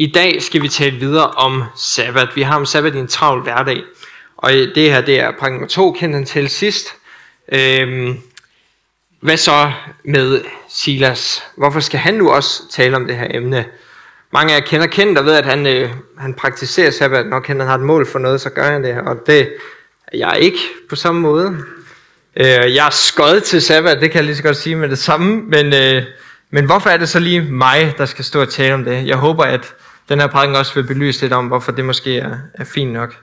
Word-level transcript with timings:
I 0.00 0.06
dag 0.06 0.42
skal 0.42 0.62
vi 0.62 0.68
tale 0.68 0.96
videre 0.96 1.26
om 1.26 1.64
sabbat. 1.76 2.28
Vi 2.34 2.42
har 2.42 2.56
om 2.56 2.66
sabbat 2.66 2.94
i 2.94 2.98
en 2.98 3.08
travl 3.08 3.42
hverdag. 3.42 3.82
Og 4.36 4.50
det 4.50 4.92
her, 4.92 5.00
det 5.00 5.20
er 5.20 5.32
præng 5.38 5.54
nummer 5.54 5.68
to, 5.68 5.92
kendte 5.92 6.16
han 6.16 6.26
til 6.26 6.48
sidst. 6.48 6.86
Øhm, 7.52 8.18
hvad 9.20 9.36
så 9.36 9.72
med 10.04 10.40
Silas? 10.68 11.42
Hvorfor 11.56 11.80
skal 11.80 12.00
han 12.00 12.14
nu 12.14 12.30
også 12.30 12.62
tale 12.70 12.96
om 12.96 13.06
det 13.06 13.16
her 13.16 13.26
emne? 13.30 13.64
Mange 14.32 14.54
af 14.54 14.60
jer 14.60 14.66
kender 14.66 14.86
Kent 14.86 15.18
og 15.18 15.24
ved, 15.24 15.34
at 15.34 15.44
han, 15.44 15.66
øh, 15.66 15.90
han 16.18 16.34
praktiserer 16.34 16.90
sabbat. 16.90 17.26
Når 17.26 17.44
han 17.46 17.60
har 17.60 17.74
et 17.74 17.80
mål 17.80 18.06
for 18.06 18.18
noget, 18.18 18.40
så 18.40 18.50
gør 18.50 18.70
han 18.70 18.84
det. 18.84 18.98
Og 18.98 19.16
det 19.26 19.40
er 20.06 20.18
jeg 20.18 20.38
ikke 20.40 20.58
på 20.88 20.96
samme 20.96 21.20
måde. 21.20 21.58
Øh, 22.36 22.74
jeg 22.74 22.86
er 22.86 22.90
skøjet 22.90 23.44
til 23.44 23.62
sabbat, 23.62 24.00
det 24.00 24.10
kan 24.10 24.18
jeg 24.18 24.24
lige 24.24 24.36
så 24.36 24.42
godt 24.42 24.56
sige 24.56 24.76
med 24.76 24.88
det 24.88 24.98
samme. 24.98 25.42
Men, 25.42 25.74
øh, 25.74 26.02
men 26.50 26.64
hvorfor 26.64 26.90
er 26.90 26.96
det 26.96 27.08
så 27.08 27.18
lige 27.18 27.40
mig, 27.40 27.94
der 27.98 28.06
skal 28.06 28.24
stå 28.24 28.40
og 28.40 28.48
tale 28.48 28.74
om 28.74 28.84
det? 28.84 29.06
Jeg 29.06 29.16
håber, 29.16 29.44
at 29.44 29.74
den 30.08 30.20
her 30.20 30.26
prædiken 30.26 30.56
også 30.56 30.74
vil 30.74 30.86
belyse 30.86 31.20
lidt 31.20 31.32
om, 31.32 31.46
hvorfor 31.46 31.72
det 31.72 31.84
måske 31.84 32.18
er, 32.18 32.38
er 32.54 32.64
fint 32.64 32.92
nok. 32.92 33.16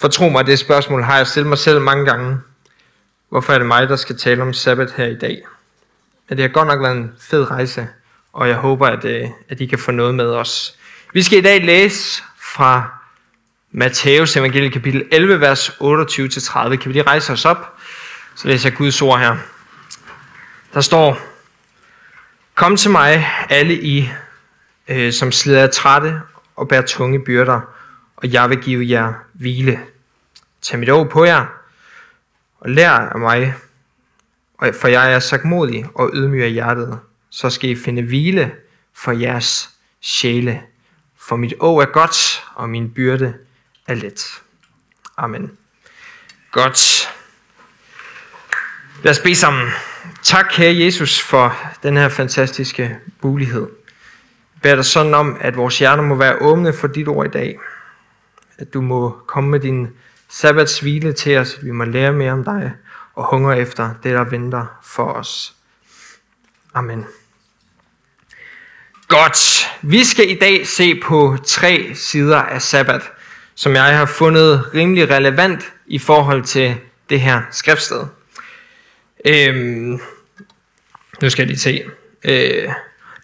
For 0.00 0.08
tro 0.08 0.28
mig, 0.28 0.46
det 0.46 0.58
spørgsmål 0.58 1.02
har 1.02 1.16
jeg 1.16 1.26
stillet 1.26 1.48
mig 1.48 1.58
selv 1.58 1.80
mange 1.80 2.04
gange. 2.04 2.38
Hvorfor 3.28 3.52
er 3.52 3.58
det 3.58 3.66
mig, 3.66 3.88
der 3.88 3.96
skal 3.96 4.18
tale 4.18 4.42
om 4.42 4.52
sabbat 4.52 4.92
her 4.96 5.06
i 5.06 5.18
dag? 5.18 5.42
Men 6.28 6.38
det 6.38 6.42
har 6.42 6.48
godt 6.48 6.68
nok 6.68 6.82
været 6.82 6.96
en 6.96 7.12
fed 7.20 7.50
rejse, 7.50 7.88
og 8.32 8.48
jeg 8.48 8.56
håber, 8.56 8.86
at, 8.86 9.04
øh, 9.04 9.28
at 9.48 9.60
I 9.60 9.66
kan 9.66 9.78
få 9.78 9.90
noget 9.90 10.14
med 10.14 10.26
os. 10.26 10.74
Vi 11.12 11.22
skal 11.22 11.38
i 11.38 11.42
dag 11.42 11.64
læse 11.64 12.22
fra 12.54 12.98
Matthæus 13.72 14.36
evangelie 14.36 14.70
kapitel 14.70 15.04
11, 15.12 15.40
vers 15.40 15.68
28-30. 15.68 16.76
Kan 16.76 16.88
vi 16.88 16.92
lige 16.92 17.02
rejse 17.02 17.32
os 17.32 17.44
op? 17.44 17.76
Så 18.34 18.48
læser 18.48 18.68
jeg 18.68 18.78
Guds 18.78 19.02
ord 19.02 19.18
her. 19.18 19.36
Der 20.74 20.80
står, 20.80 21.18
Kom 22.54 22.76
til 22.76 22.90
mig, 22.90 23.30
alle 23.50 23.74
I, 23.74 24.10
øh, 24.92 25.12
som 25.12 25.32
slider 25.32 25.66
trætte 25.66 26.20
og 26.56 26.68
bærer 26.68 26.82
tunge 26.82 27.24
byrder, 27.24 27.60
og 28.16 28.32
jeg 28.32 28.50
vil 28.50 28.58
give 28.58 28.90
jer 28.90 29.12
hvile. 29.32 29.80
Tag 30.62 30.78
mit 30.78 30.90
ord 30.90 31.10
på 31.10 31.24
jer, 31.24 31.46
og 32.60 32.70
lær 32.70 32.90
af 32.90 33.20
mig, 33.20 33.54
for 34.80 34.88
jeg 34.88 35.12
er 35.12 35.18
sagmodig 35.18 35.86
og 35.94 36.10
ydmyg 36.14 36.42
af 36.42 36.50
hjertet, 36.50 36.98
så 37.30 37.50
skal 37.50 37.70
I 37.70 37.76
finde 37.76 38.02
hvile 38.02 38.52
for 38.94 39.12
jeres 39.12 39.70
sjæle. 40.00 40.62
For 41.16 41.36
mit 41.36 41.54
å 41.60 41.78
er 41.80 41.86
godt, 41.86 42.44
og 42.54 42.70
min 42.70 42.90
byrde 42.94 43.34
er 43.86 43.94
let. 43.94 44.42
Amen. 45.16 45.58
Godt. 46.50 47.08
Lad 49.02 49.10
os 49.10 49.18
bede 49.18 49.34
sammen. 49.34 49.68
Tak, 50.22 50.46
kære 50.50 50.78
Jesus, 50.78 51.20
for 51.20 51.56
den 51.82 51.96
her 51.96 52.08
fantastiske 52.08 52.98
mulighed. 53.22 53.66
Jeg 54.62 54.64
beder 54.64 54.76
dig 54.76 54.84
sådan 54.84 55.14
om, 55.14 55.36
at 55.40 55.56
vores 55.56 55.78
hjerner 55.78 56.02
må 56.02 56.14
være 56.14 56.36
åbne 56.40 56.72
for 56.72 56.86
dit 56.86 57.08
ord 57.08 57.26
i 57.26 57.30
dag. 57.30 57.58
At 58.58 58.74
du 58.74 58.80
må 58.80 59.18
komme 59.26 59.50
med 59.50 59.60
din 59.60 59.88
sabbatshvile 60.28 61.12
til 61.12 61.38
os, 61.38 61.54
at 61.58 61.64
vi 61.64 61.70
må 61.70 61.84
lære 61.84 62.12
mere 62.12 62.32
om 62.32 62.44
dig 62.44 62.72
og 63.14 63.24
hungre 63.30 63.58
efter 63.58 63.94
det, 64.02 64.14
der 64.14 64.24
venter 64.24 64.80
for 64.84 65.04
os. 65.04 65.54
Amen. 66.74 67.06
Godt. 69.08 69.70
Vi 69.82 70.04
skal 70.04 70.30
i 70.30 70.38
dag 70.38 70.66
se 70.66 71.00
på 71.00 71.36
tre 71.46 71.90
sider 71.94 72.38
af 72.38 72.62
sabbat, 72.62 73.02
som 73.54 73.74
jeg 73.74 73.98
har 73.98 74.06
fundet 74.06 74.74
rimelig 74.74 75.10
relevant 75.10 75.72
i 75.86 75.98
forhold 75.98 76.44
til 76.44 76.76
det 77.10 77.20
her 77.20 77.42
skriftsted. 77.50 78.06
Øhm, 79.24 80.00
nu 81.22 81.30
skal 81.30 81.42
jeg 81.42 81.46
lige 81.46 81.58
se. 81.58 81.84
Øh, 82.24 82.68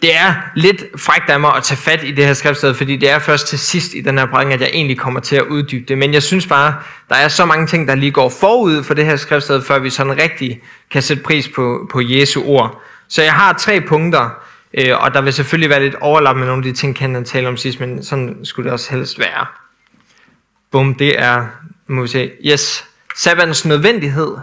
det 0.02 0.16
er 0.16 0.34
lidt 0.54 0.84
frækt 0.96 1.30
af 1.30 1.40
mig 1.40 1.56
at 1.56 1.62
tage 1.62 1.78
fat 1.78 2.04
i 2.04 2.10
det 2.10 2.26
her 2.26 2.34
skriftsted, 2.34 2.74
fordi 2.74 2.96
det 2.96 3.10
er 3.10 3.18
først 3.18 3.46
til 3.46 3.58
sidst 3.58 3.94
i 3.94 4.00
den 4.00 4.18
her 4.18 4.26
prædiken, 4.26 4.52
at 4.52 4.60
jeg 4.60 4.70
egentlig 4.72 4.98
kommer 4.98 5.20
til 5.20 5.36
at 5.36 5.42
uddybe 5.42 5.84
det. 5.88 5.98
Men 5.98 6.14
jeg 6.14 6.22
synes 6.22 6.46
bare, 6.46 6.74
der 7.08 7.14
er 7.14 7.28
så 7.28 7.44
mange 7.44 7.66
ting, 7.66 7.88
der 7.88 7.94
lige 7.94 8.12
går 8.12 8.28
forud 8.40 8.82
for 8.82 8.94
det 8.94 9.04
her 9.04 9.16
skriftsted, 9.16 9.62
før 9.62 9.78
vi 9.78 9.90
sådan 9.90 10.18
rigtig 10.18 10.62
kan 10.90 11.02
sætte 11.02 11.22
pris 11.22 11.48
på, 11.48 11.88
på 11.92 12.00
Jesu 12.00 12.42
ord. 12.44 12.82
Så 13.08 13.22
jeg 13.22 13.32
har 13.32 13.52
tre 13.52 13.80
punkter, 13.80 14.30
øh, 14.74 15.02
og 15.02 15.14
der 15.14 15.20
vil 15.20 15.32
selvfølgelig 15.32 15.70
være 15.70 15.82
lidt 15.82 15.94
overlap 15.94 16.36
med 16.36 16.46
nogle 16.46 16.60
af 16.66 16.72
de 16.72 16.78
ting, 16.78 16.96
kan 16.96 17.14
han 17.14 17.24
tale 17.24 17.48
om 17.48 17.56
sidst, 17.56 17.80
men 17.80 18.04
sådan 18.04 18.36
skulle 18.44 18.64
det 18.64 18.72
også 18.72 18.90
helst 18.90 19.18
være. 19.18 19.46
Bum, 20.70 20.94
det 20.94 21.20
er, 21.20 21.46
må 21.86 22.02
vi 22.02 22.08
se, 22.08 22.30
yes, 22.46 22.84
sabbatens 23.16 23.64
nødvendighed. 23.64 24.36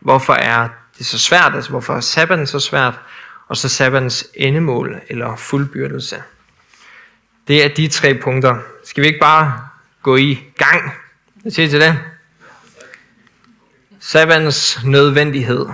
Hvorfor 0.00 0.32
er 0.32 0.68
det 0.98 1.06
så 1.06 1.18
svært? 1.18 1.54
Altså, 1.54 1.70
hvorfor 1.70 1.94
er 1.94 2.00
sabbaten 2.00 2.46
så 2.46 2.60
svært? 2.60 2.94
Og 3.48 3.56
så 3.56 3.68
sabbatens 3.68 4.26
endemål 4.34 5.00
eller 5.08 5.36
fuldbyrdelse. 5.36 6.22
Det 7.48 7.64
er 7.64 7.68
de 7.68 7.88
tre 7.88 8.14
punkter. 8.14 8.58
Skal 8.84 9.02
vi 9.02 9.06
ikke 9.06 9.20
bare 9.20 9.68
gå 10.02 10.16
i 10.16 10.38
gang? 10.56 10.92
Hvad 11.34 11.52
siger 11.52 11.66
I 11.66 11.70
til 11.70 11.80
det? 11.80 11.98
Sabbatens 14.00 14.84
nødvendighed. 14.84 15.66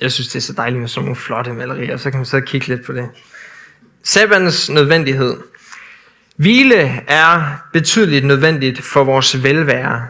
Jeg 0.00 0.12
synes, 0.12 0.28
det 0.28 0.36
er 0.36 0.40
så 0.40 0.52
dejligt 0.52 0.80
med 0.80 0.88
sådan 0.88 1.04
nogle 1.04 1.16
flotte 1.16 1.52
malerier, 1.52 1.96
så 1.96 2.10
kan 2.10 2.18
man 2.18 2.26
så 2.26 2.40
kigge 2.40 2.66
lidt 2.66 2.86
på 2.86 2.92
det. 2.92 3.10
Sabbatens 4.02 4.70
nødvendighed. 4.70 5.36
Hvile 6.36 7.04
er 7.06 7.56
betydeligt 7.72 8.24
nødvendigt 8.24 8.82
for 8.82 9.04
vores 9.04 9.42
velvære. 9.42 10.08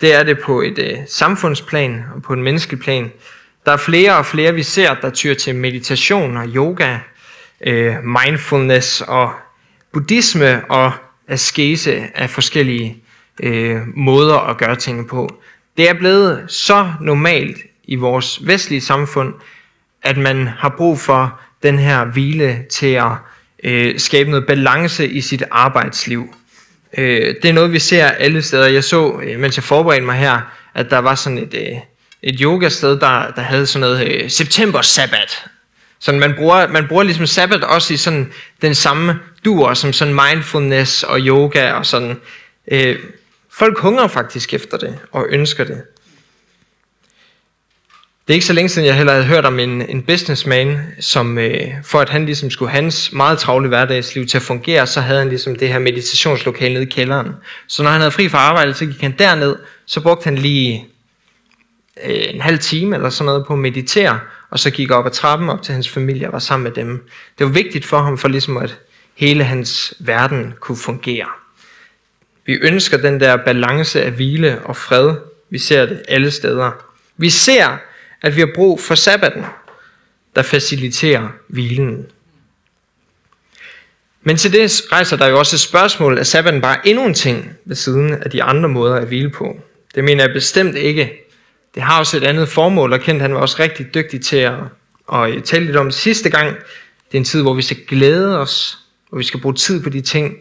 Det 0.00 0.14
er 0.14 0.22
det 0.22 0.40
på 0.40 0.60
et 0.60 0.78
øh, 0.78 0.98
samfundsplan 1.08 2.04
og 2.14 2.22
på 2.22 2.32
en 2.32 2.42
menneskeplan. 2.42 3.12
Der 3.66 3.72
er 3.72 3.76
flere 3.76 4.16
og 4.16 4.26
flere, 4.26 4.54
vi 4.54 4.62
ser, 4.62 4.94
der 4.94 5.10
tyr 5.10 5.34
til 5.34 5.54
meditation 5.54 6.36
og 6.36 6.46
yoga, 6.46 6.98
øh, 7.60 7.94
mindfulness 8.04 9.00
og 9.00 9.32
buddhisme 9.92 10.70
og 10.70 10.92
askese 11.28 12.04
af 12.14 12.30
forskellige 12.30 13.02
øh, 13.42 13.80
måder 13.94 14.38
at 14.38 14.58
gøre 14.58 14.76
tingene 14.76 15.08
på. 15.08 15.28
Det 15.76 15.88
er 15.88 15.94
blevet 15.94 16.44
så 16.48 16.92
normalt 17.00 17.58
i 17.84 17.94
vores 17.94 18.46
vestlige 18.46 18.80
samfund, 18.80 19.34
at 20.02 20.16
man 20.16 20.46
har 20.46 20.74
brug 20.76 21.00
for 21.00 21.40
den 21.62 21.78
her 21.78 22.04
hvile 22.04 22.64
til 22.70 22.92
at 22.94 23.12
øh, 23.64 23.98
skabe 23.98 24.30
noget 24.30 24.46
balance 24.46 25.08
i 25.08 25.20
sit 25.20 25.42
arbejdsliv. 25.50 26.34
Øh, 26.98 27.34
det 27.42 27.48
er 27.48 27.52
noget, 27.52 27.72
vi 27.72 27.78
ser 27.78 28.06
alle 28.06 28.42
steder. 28.42 28.66
Jeg 28.66 28.84
så, 28.84 29.20
øh, 29.22 29.40
mens 29.40 29.56
jeg 29.56 29.64
forberedte 29.64 30.06
mig 30.06 30.16
her, 30.16 30.40
at 30.74 30.90
der 30.90 30.98
var 30.98 31.14
sådan 31.14 31.38
et, 31.38 31.54
øh, 31.54 31.76
et 32.22 32.40
yogasted, 32.40 32.90
der, 32.90 33.30
der 33.36 33.42
havde 33.42 33.66
sådan 33.66 33.80
noget 33.80 34.08
øh, 34.08 34.30
september 34.30 34.82
sabbat. 34.82 35.44
Så 35.98 36.12
man 36.12 36.34
bruger, 36.34 36.68
man 36.68 36.88
bruger 36.88 37.02
ligesom 37.02 37.26
sabbat 37.26 37.64
også 37.64 37.94
i 37.94 37.96
sådan 37.96 38.32
den 38.62 38.74
samme 38.74 39.18
duer, 39.44 39.74
som 39.74 39.92
sådan 39.92 40.14
mindfulness 40.14 41.02
og 41.02 41.18
yoga 41.18 41.72
og 41.72 41.86
sådan. 41.86 42.16
Øh, 42.72 42.98
folk 43.52 43.78
hungrer 43.78 44.08
faktisk 44.08 44.54
efter 44.54 44.76
det 44.76 44.98
og 45.12 45.26
ønsker 45.28 45.64
det. 45.64 45.82
Det 48.30 48.34
er 48.34 48.36
ikke 48.36 48.46
så 48.46 48.52
længe 48.52 48.68
siden, 48.68 48.86
jeg 48.86 48.96
heller 48.96 49.12
havde 49.12 49.26
hørt 49.26 49.44
om 49.44 49.58
en, 49.58 49.82
en 49.90 50.02
businessman, 50.02 50.78
som 51.00 51.38
øh, 51.38 51.68
for 51.84 52.00
at 52.00 52.08
han 52.08 52.26
ligesom 52.26 52.50
skulle 52.50 52.70
hans 52.70 53.12
meget 53.12 53.38
travle 53.38 53.68
hverdagsliv 53.68 54.26
til 54.26 54.36
at 54.38 54.42
fungere, 54.42 54.86
så 54.86 55.00
havde 55.00 55.18
han 55.18 55.28
ligesom 55.28 55.56
det 55.56 55.68
her 55.68 55.78
meditationslokale 55.78 56.74
nede 56.74 56.84
i 56.84 56.90
kælderen. 56.90 57.28
Så 57.66 57.82
når 57.82 57.90
han 57.90 58.00
havde 58.00 58.10
fri 58.10 58.28
fra 58.28 58.38
arbejde, 58.38 58.74
så 58.74 58.86
gik 58.86 59.00
han 59.00 59.14
derned, 59.18 59.56
så 59.86 60.00
brugte 60.00 60.24
han 60.24 60.38
lige 60.38 60.88
Øh, 62.04 62.34
en 62.34 62.40
halv 62.40 62.58
time 62.58 62.96
eller 62.96 63.10
sådan 63.10 63.26
noget 63.26 63.46
på 63.46 63.52
at 63.52 63.58
meditere, 63.58 64.20
og 64.50 64.58
så 64.58 64.70
gik 64.70 64.90
op 64.90 65.06
ad 65.06 65.10
trappen 65.10 65.48
op 65.48 65.62
til 65.62 65.72
hans 65.74 65.88
familie 65.88 66.26
og 66.26 66.32
var 66.32 66.38
sammen 66.38 66.64
med 66.64 66.72
dem. 66.72 67.08
Det 67.38 67.46
var 67.46 67.52
vigtigt 67.52 67.84
for 67.84 67.98
ham, 67.98 68.18
for 68.18 68.28
ligesom 68.28 68.56
at 68.56 68.78
hele 69.14 69.44
hans 69.44 69.94
verden 69.98 70.54
kunne 70.60 70.78
fungere. 70.78 71.26
Vi 72.46 72.52
ønsker 72.52 72.98
den 72.98 73.20
der 73.20 73.36
balance 73.36 74.02
af 74.02 74.10
hvile 74.10 74.60
og 74.64 74.76
fred. 74.76 75.14
Vi 75.50 75.58
ser 75.58 75.86
det 75.86 76.02
alle 76.08 76.30
steder. 76.30 76.70
Vi 77.16 77.30
ser, 77.30 77.76
at 78.22 78.36
vi 78.36 78.40
har 78.40 78.50
brug 78.54 78.80
for 78.80 78.94
sabbaten, 78.94 79.44
der 80.36 80.42
faciliterer 80.42 81.28
hvilen. 81.48 82.06
Men 84.22 84.36
til 84.36 84.52
det 84.52 84.82
rejser 84.92 85.16
der 85.16 85.26
jo 85.26 85.38
også 85.38 85.56
et 85.56 85.60
spørgsmål, 85.60 86.18
at 86.18 86.26
sabbaten 86.26 86.60
bare 86.60 86.88
endnu 86.88 87.06
en 87.06 87.14
ting 87.14 87.56
ved 87.64 87.76
siden 87.76 88.14
af 88.14 88.30
de 88.30 88.42
andre 88.42 88.68
måder 88.68 88.94
at 88.94 89.06
hvile 89.06 89.30
på. 89.30 89.60
Det 89.94 90.04
mener 90.04 90.24
jeg 90.24 90.32
bestemt 90.32 90.76
ikke. 90.76 91.29
Det 91.74 91.82
har 91.82 91.98
også 91.98 92.16
et 92.16 92.24
andet 92.24 92.48
formål, 92.48 92.92
og 92.92 93.00
Kent 93.00 93.22
han 93.22 93.34
var 93.34 93.40
også 93.40 93.56
rigtig 93.58 93.94
dygtig 93.94 94.20
til 94.20 94.36
at, 94.36 94.54
at 95.12 95.30
øh, 95.30 95.42
tale 95.42 95.64
lidt 95.64 95.76
om 95.76 95.86
det 95.86 95.94
sidste 95.94 96.30
gang. 96.30 96.56
Det 97.08 97.14
er 97.14 97.18
en 97.18 97.24
tid, 97.24 97.42
hvor 97.42 97.54
vi 97.54 97.62
skal 97.62 97.76
glæde 97.88 98.38
os, 98.38 98.78
hvor 99.08 99.18
vi 99.18 99.24
skal 99.24 99.40
bruge 99.40 99.54
tid 99.54 99.82
på 99.82 99.90
de 99.90 100.00
ting, 100.00 100.36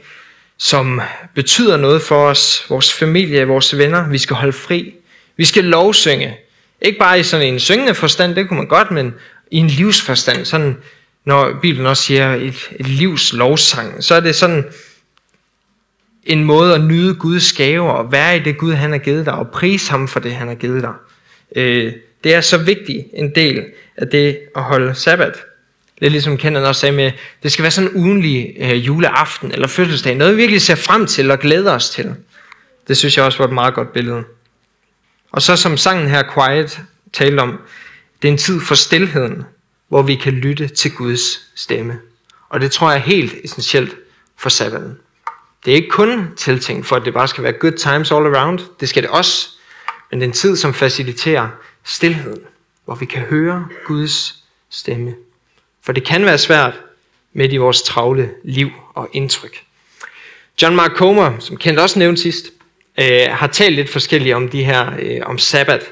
som 0.58 1.02
betyder 1.34 1.78
noget 1.78 2.02
for 2.02 2.26
os, 2.26 2.66
vores 2.70 2.94
familie, 2.94 3.48
vores 3.48 3.78
venner. 3.78 4.10
Vi 4.10 4.18
skal 4.18 4.36
holde 4.36 4.54
fri. 4.54 4.94
Vi 5.38 5.46
skal 5.46 5.64
lovsynge. 5.64 6.38
Ikke 6.82 7.00
bare 7.00 7.20
i 7.20 7.24
sådan 7.24 7.48
en 7.48 7.60
syngende 7.60 7.96
forstand, 7.96 8.36
det 8.36 8.48
kunne 8.48 8.58
man 8.58 8.68
godt, 8.68 8.92
men 8.92 9.14
i 9.52 9.58
en 9.58 9.68
livsforstand. 9.68 10.46
Sådan, 10.46 10.78
når 11.26 11.60
Bibelen 11.62 11.86
også 11.86 12.04
siger 12.04 12.34
et, 12.34 12.70
et 12.80 12.88
livs 12.88 13.34
lovsang, 13.34 14.04
så 14.04 14.16
er 14.16 14.20
det 14.20 14.36
sådan 14.36 14.66
en 16.24 16.44
måde 16.44 16.76
at 16.76 16.82
nyde 16.82 17.16
Guds 17.16 17.54
gave 17.54 17.92
og 17.92 18.12
være 18.12 18.38
i 18.38 18.40
det 18.40 18.58
Gud, 18.58 18.74
han 18.74 18.92
har 18.92 18.98
givet 18.98 19.26
dig, 19.26 19.34
og 19.34 19.48
prise 19.48 19.92
ham 19.92 20.08
for 20.08 20.20
det, 20.20 20.36
han 20.36 20.48
har 20.48 20.56
givet 20.56 20.84
dig. 20.84 20.94
Øh, 21.56 21.94
det 22.24 22.34
er 22.34 22.42
så 22.42 22.58
vigtig 22.58 23.06
en 23.14 23.36
del 23.36 23.66
af 23.98 24.08
det 24.08 24.40
at 24.56 24.64
holde 24.64 24.96
sabbat. 24.96 25.38
Lidt 25.98 26.12
ligesom 26.12 26.38
Kenneth 26.38 26.68
også 26.68 26.82
sagde 26.82 26.96
med, 26.96 27.12
det 27.44 27.52
skal 27.52 27.64
være 27.64 27.72
sådan 27.72 27.90
en 27.90 27.96
ugenlig 27.96 28.56
øh, 28.60 28.86
juleaften 28.88 29.52
eller 29.52 29.68
fødselsdag. 29.68 30.16
Noget 30.16 30.34
vi 30.34 30.38
virkelig 30.38 30.62
ser 30.62 30.76
frem 30.76 31.06
til 31.06 31.32
og 31.32 31.40
glæder 31.40 31.76
os 31.76 31.90
til. 31.90 32.16
Det 32.88 32.98
synes 32.98 33.18
jeg 33.18 33.26
også 33.26 33.38
var 33.38 33.46
et 33.46 33.54
meget 33.54 33.74
godt 33.74 33.94
billede. 33.94 34.24
Og 35.32 35.42
så 35.42 35.56
som 35.56 35.78
sangen 35.78 36.08
her 36.08 36.24
Quiet 36.34 36.80
talte 37.14 37.40
om, 37.40 37.60
det 38.22 38.28
er 38.28 38.32
en 38.32 38.38
tid 38.38 38.62
for 38.62 38.76
stillheden, 38.76 39.44
hvor 39.88 40.02
vi 40.02 40.16
kan 40.16 40.34
lytte 40.34 40.68
til 40.68 40.92
Guds 40.92 41.52
stemme. 41.56 42.00
Og 42.50 42.62
det 42.62 42.72
tror 42.72 42.92
jeg 42.92 42.98
er 42.98 43.04
helt 43.04 43.36
essentielt 43.44 43.96
for 44.38 44.50
sabbaten. 44.50 44.98
Det 45.66 45.72
er 45.72 45.76
ikke 45.76 45.90
kun 45.90 46.28
tiltænkt 46.38 46.86
for, 46.88 46.96
at 46.96 47.06
det 47.06 47.14
bare 47.14 47.28
skal 47.28 47.44
være 47.44 47.54
good 47.54 47.72
times 47.72 48.12
all 48.12 48.36
around. 48.36 48.60
Det 48.80 48.90
skal 48.90 49.04
det 49.04 49.12
også. 49.12 49.59
Men 50.12 50.22
en 50.22 50.32
tid, 50.32 50.56
som 50.56 50.74
faciliterer 50.74 51.50
stillheden, 51.84 52.42
hvor 52.86 52.96
vi 52.96 53.06
kan 53.06 53.22
høre 53.22 53.68
Guds 53.86 54.44
stemme. 54.70 55.16
For 55.82 55.94
det 55.94 56.04
kan 56.04 56.26
være 56.26 56.38
svært 56.38 56.74
midt 57.34 57.54
i 57.54 57.58
vores 57.58 57.82
travle 57.82 58.30
liv 58.44 58.70
og 58.94 59.10
indtryk. 59.14 59.64
John 60.62 60.76
Mark 60.76 60.92
Comer, 60.92 61.40
som 61.40 61.58
kendt 61.58 61.80
også 61.80 62.00
nævnt 62.00 62.20
sidst, 62.20 62.46
øh, 63.00 63.28
har 63.30 63.48
talt 63.48 63.76
lidt 63.76 63.90
forskelligt 63.90 64.36
om 64.36 64.50
de 64.50 64.64
her 64.64 64.92
øh, 65.00 65.22
om 65.26 65.38
sabbat. 65.38 65.84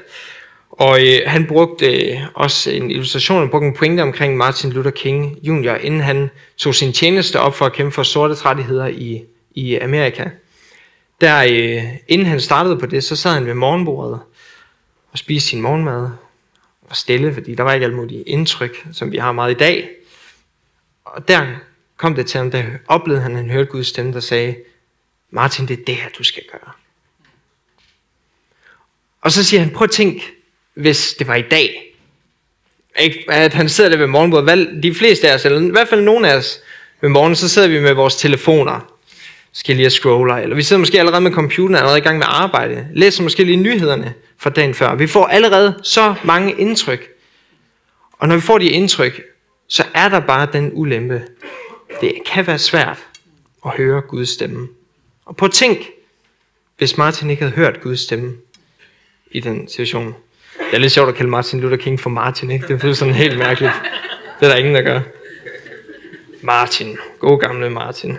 Og 0.70 1.06
øh, 1.06 1.20
han 1.26 1.46
brugte 1.46 1.86
øh, 1.86 2.18
også 2.34 2.70
en 2.70 2.90
illustration, 2.90 3.42
og 3.42 3.50
brugte 3.50 3.68
en 3.68 3.74
pointe 3.74 4.00
omkring 4.00 4.36
Martin 4.36 4.72
Luther 4.72 4.90
King 4.90 5.38
Jr., 5.42 5.74
inden 5.74 6.00
han 6.00 6.30
tog 6.56 6.74
sin 6.74 6.92
tjeneste 6.92 7.40
op 7.40 7.54
for 7.54 7.66
at 7.66 7.72
kæmpe 7.72 7.92
for 7.92 8.02
sorte 8.02 8.34
rettigheder 8.34 8.86
i, 8.86 9.22
i 9.54 9.74
Amerika. 9.74 10.24
Der, 11.20 11.44
øh, 11.44 11.84
inden 12.08 12.26
han 12.26 12.40
startede 12.40 12.78
på 12.78 12.86
det, 12.86 13.04
så 13.04 13.16
sad 13.16 13.34
han 13.34 13.46
ved 13.46 13.54
morgenbordet 13.54 14.20
og 15.12 15.18
spiste 15.18 15.48
sin 15.48 15.62
morgenmad 15.62 16.10
og 16.82 16.96
stille, 16.96 17.34
fordi 17.34 17.54
der 17.54 17.62
var 17.62 17.72
ikke 17.72 17.86
alt 17.86 17.96
muligt 17.96 18.22
indtryk, 18.26 18.86
som 18.92 19.12
vi 19.12 19.16
har 19.16 19.32
meget 19.32 19.50
i 19.50 19.58
dag. 19.58 19.90
Og 21.04 21.28
der 21.28 21.46
kom 21.96 22.14
det 22.14 22.26
til 22.26 22.38
ham, 22.38 22.50
der 22.50 22.64
oplevede 22.86 23.22
han, 23.22 23.32
at 23.32 23.38
han 23.38 23.50
hørte 23.50 23.70
Guds 23.70 23.86
stemme, 23.86 24.12
der 24.12 24.20
sagde, 24.20 24.56
Martin, 25.30 25.68
det 25.68 25.80
er 25.80 25.84
det 25.84 25.94
her, 25.94 26.08
du 26.18 26.24
skal 26.24 26.42
gøre. 26.52 26.72
Og 29.20 29.32
så 29.32 29.44
siger 29.44 29.60
han, 29.60 29.70
prøv 29.70 29.84
at 29.84 29.90
tænk, 29.90 30.32
hvis 30.74 31.14
det 31.18 31.26
var 31.26 31.34
i 31.34 31.42
dag. 31.42 31.94
Ikke? 32.98 33.24
At 33.28 33.54
han 33.54 33.68
sidder 33.68 33.90
der 33.90 33.96
ved 33.96 34.06
morgenbordet. 34.06 34.82
De 34.82 34.94
fleste 34.94 35.30
af 35.30 35.34
os, 35.34 35.44
eller 35.44 35.60
i 35.60 35.70
hvert 35.70 35.88
fald 35.88 36.02
nogle 36.02 36.30
af 36.30 36.36
os 36.36 36.60
ved 37.00 37.08
morgen, 37.08 37.36
så 37.36 37.48
sidder 37.48 37.68
vi 37.68 37.80
med 37.80 37.92
vores 37.92 38.16
telefoner. 38.16 38.97
Skal 39.58 39.76
lige 39.76 39.90
scroller, 39.90 40.34
eller 40.34 40.56
vi 40.56 40.62
sidder 40.62 40.80
måske 40.80 40.98
allerede 40.98 41.20
med 41.20 41.32
computeren, 41.32 41.74
allerede 41.74 41.98
i 41.98 42.02
gang 42.02 42.18
med 42.18 42.26
arbejde. 42.28 42.88
Læser 42.94 43.22
måske 43.22 43.44
lige 43.44 43.56
nyhederne 43.56 44.14
fra 44.36 44.50
dagen 44.50 44.74
før. 44.74 44.94
Vi 44.94 45.06
får 45.06 45.26
allerede 45.26 45.80
så 45.82 46.14
mange 46.24 46.52
indtryk. 46.52 47.08
Og 48.12 48.28
når 48.28 48.34
vi 48.34 48.40
får 48.40 48.58
de 48.58 48.68
indtryk, 48.68 49.22
så 49.68 49.84
er 49.94 50.08
der 50.08 50.20
bare 50.20 50.48
den 50.52 50.70
ulempe. 50.74 51.22
Det 52.00 52.12
kan 52.26 52.46
være 52.46 52.58
svært 52.58 52.98
at 53.66 53.70
høre 53.76 54.00
Guds 54.00 54.28
stemme. 54.28 54.68
Og 55.24 55.36
på 55.36 55.48
tænk, 55.48 55.78
hvis 56.78 56.96
Martin 56.96 57.30
ikke 57.30 57.42
havde 57.42 57.56
hørt 57.56 57.80
Guds 57.80 58.00
stemme 58.00 58.32
i 59.30 59.40
den 59.40 59.68
situation. 59.68 60.14
Det 60.58 60.74
er 60.76 60.78
lidt 60.78 60.92
sjovt 60.92 61.08
at 61.08 61.14
kalde 61.14 61.30
Martin 61.30 61.60
Luther 61.60 61.76
King 61.76 62.00
for 62.00 62.10
Martin, 62.10 62.50
ikke? 62.50 62.68
Det 62.68 62.80
føles 62.80 62.98
sådan 62.98 63.14
helt 63.14 63.38
mærkeligt. 63.38 63.72
Det 64.40 64.46
er 64.46 64.50
der 64.50 64.56
ingen, 64.56 64.74
der 64.74 64.82
gør. 64.82 65.00
Martin. 66.42 66.96
God 67.18 67.40
gamle 67.40 67.70
Martin. 67.70 68.18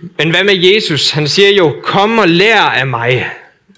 Men 0.00 0.30
hvad 0.30 0.44
med 0.44 0.54
Jesus? 0.54 1.10
Han 1.10 1.28
siger 1.28 1.48
jo, 1.48 1.80
kom 1.82 2.18
og 2.18 2.28
lær 2.28 2.60
af 2.60 2.86
mig. 2.86 3.30